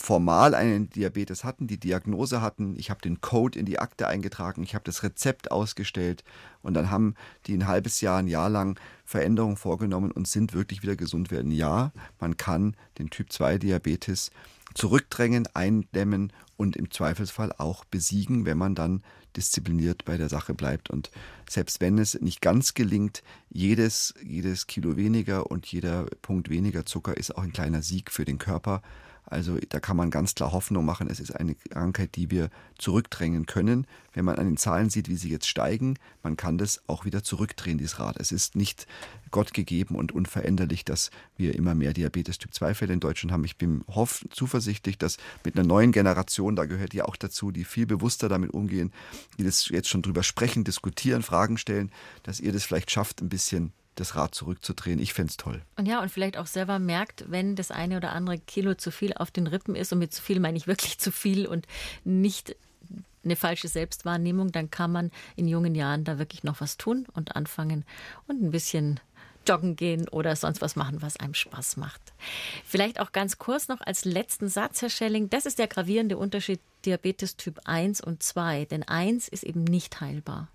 [0.00, 2.74] formal einen Diabetes hatten, die Diagnose hatten.
[2.78, 6.24] Ich habe den Code in die Akte eingetragen, ich habe das Rezept ausgestellt
[6.62, 7.14] und dann haben
[7.46, 11.52] die ein halbes Jahr, ein Jahr lang Veränderungen vorgenommen und sind wirklich wieder gesund werden.
[11.52, 14.30] Ja, man kann den Typ 2 Diabetes
[14.74, 19.02] zurückdrängen, eindämmen und im Zweifelsfall auch besiegen, wenn man dann
[19.36, 20.88] diszipliniert bei der Sache bleibt.
[20.88, 21.10] Und
[21.48, 27.16] selbst wenn es nicht ganz gelingt, jedes, jedes Kilo weniger und jeder Punkt weniger Zucker
[27.16, 28.82] ist auch ein kleiner Sieg für den Körper.
[29.30, 31.08] Also da kann man ganz klar Hoffnung machen.
[31.08, 33.86] Es ist eine Krankheit, die wir zurückdrängen können.
[34.12, 37.22] Wenn man an den Zahlen sieht, wie sie jetzt steigen, man kann das auch wieder
[37.22, 38.16] zurückdrehen, dieses Rad.
[38.18, 38.88] Es ist nicht
[39.30, 43.44] Gott gegeben und unveränderlich, dass wir immer mehr Diabetes Typ 2 Fälle in Deutschland haben.
[43.44, 47.64] Ich bin hoff zuversichtlich, dass mit einer neuen Generation, da gehört ihr auch dazu, die
[47.64, 48.92] viel bewusster damit umgehen,
[49.38, 51.92] die das jetzt schon drüber sprechen, diskutieren, Fragen stellen,
[52.24, 54.98] dass ihr das vielleicht schafft, ein bisschen das Rad zurückzudrehen.
[54.98, 55.62] Ich fände es toll.
[55.76, 59.12] Und ja, und vielleicht auch selber merkt, wenn das eine oder andere Kilo zu viel
[59.14, 61.66] auf den Rippen ist, und mit zu viel meine ich wirklich zu viel und
[62.04, 62.56] nicht
[63.22, 67.36] eine falsche Selbstwahrnehmung, dann kann man in jungen Jahren da wirklich noch was tun und
[67.36, 67.84] anfangen
[68.26, 69.00] und ein bisschen
[69.46, 72.00] joggen gehen oder sonst was machen, was einem Spaß macht.
[72.64, 76.60] Vielleicht auch ganz kurz noch als letzten Satz, Herr Schelling, das ist der gravierende Unterschied
[76.84, 80.48] Diabetes Typ 1 und 2, denn 1 ist eben nicht heilbar.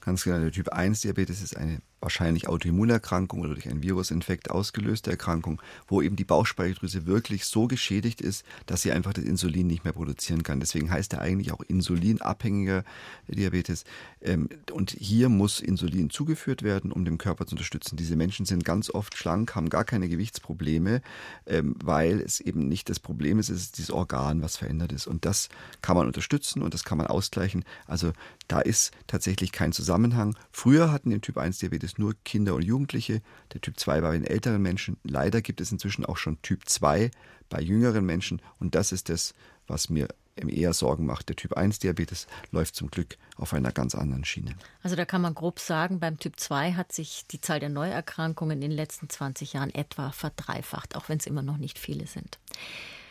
[0.00, 5.10] Ganz genau, der Typ 1 Diabetes ist eine wahrscheinlich Autoimmunerkrankung oder durch einen Virusinfekt ausgelöste
[5.10, 9.84] Erkrankung, wo eben die Bauchspeicheldrüse wirklich so geschädigt ist, dass sie einfach das Insulin nicht
[9.84, 10.60] mehr produzieren kann.
[10.60, 12.84] Deswegen heißt er eigentlich auch insulinabhängiger
[13.26, 13.84] Diabetes.
[14.20, 17.96] Ähm, und hier muss Insulin zugeführt werden, um den Körper zu unterstützen.
[17.96, 21.02] Diese Menschen sind ganz oft schlank, haben gar keine Gewichtsprobleme,
[21.46, 25.06] ähm, weil es eben nicht das Problem ist, es ist dieses Organ, was verändert ist.
[25.06, 25.48] Und das
[25.82, 27.64] kann man unterstützen und das kann man ausgleichen.
[27.86, 28.12] Also
[28.48, 30.36] da ist tatsächlich kein Zusammenhang.
[30.50, 33.20] Früher hatten den Typ 1 Diabetes nur Kinder und Jugendliche.
[33.52, 34.96] Der Typ 2 war bei den älteren Menschen.
[35.04, 37.10] Leider gibt es inzwischen auch schon Typ 2
[37.50, 38.42] bei jüngeren Menschen.
[38.58, 39.34] Und das ist das,
[39.66, 41.28] was mir eher Sorgen macht.
[41.28, 44.54] Der Typ 1 Diabetes läuft zum Glück auf einer ganz anderen Schiene.
[44.82, 48.62] Also da kann man grob sagen, beim Typ 2 hat sich die Zahl der Neuerkrankungen
[48.62, 52.38] in den letzten 20 Jahren etwa verdreifacht, auch wenn es immer noch nicht viele sind.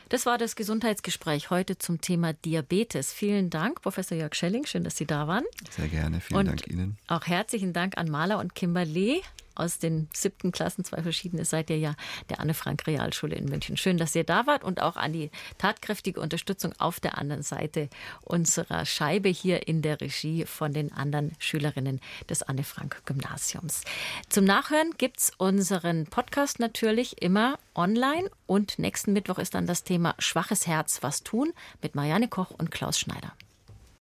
[0.09, 3.11] Das war das Gesundheitsgespräch heute zum Thema Diabetes.
[3.11, 4.65] Vielen Dank, Professor Jörg Schelling.
[4.65, 5.43] Schön, dass Sie da waren.
[5.69, 6.21] Sehr gerne.
[6.21, 6.97] Vielen und Dank Ihnen.
[7.07, 9.21] Auch herzlichen Dank an Maler und Kimberlee
[9.59, 11.95] aus den siebten Klassen, zwei verschiedene seid ihr ja
[12.29, 13.77] der Anne-Frank-Realschule in München.
[13.77, 17.89] Schön, dass ihr da wart und auch an die tatkräftige Unterstützung auf der anderen Seite
[18.23, 21.99] unserer Scheibe hier in der Regie von den anderen Schülerinnen
[22.29, 23.83] des Anne-Frank-Gymnasiums.
[24.29, 29.83] Zum Nachhören gibt es unseren Podcast natürlich immer online und nächsten Mittwoch ist dann das
[29.83, 33.33] Thema Schwaches Herz, was tun mit Marianne Koch und Klaus Schneider.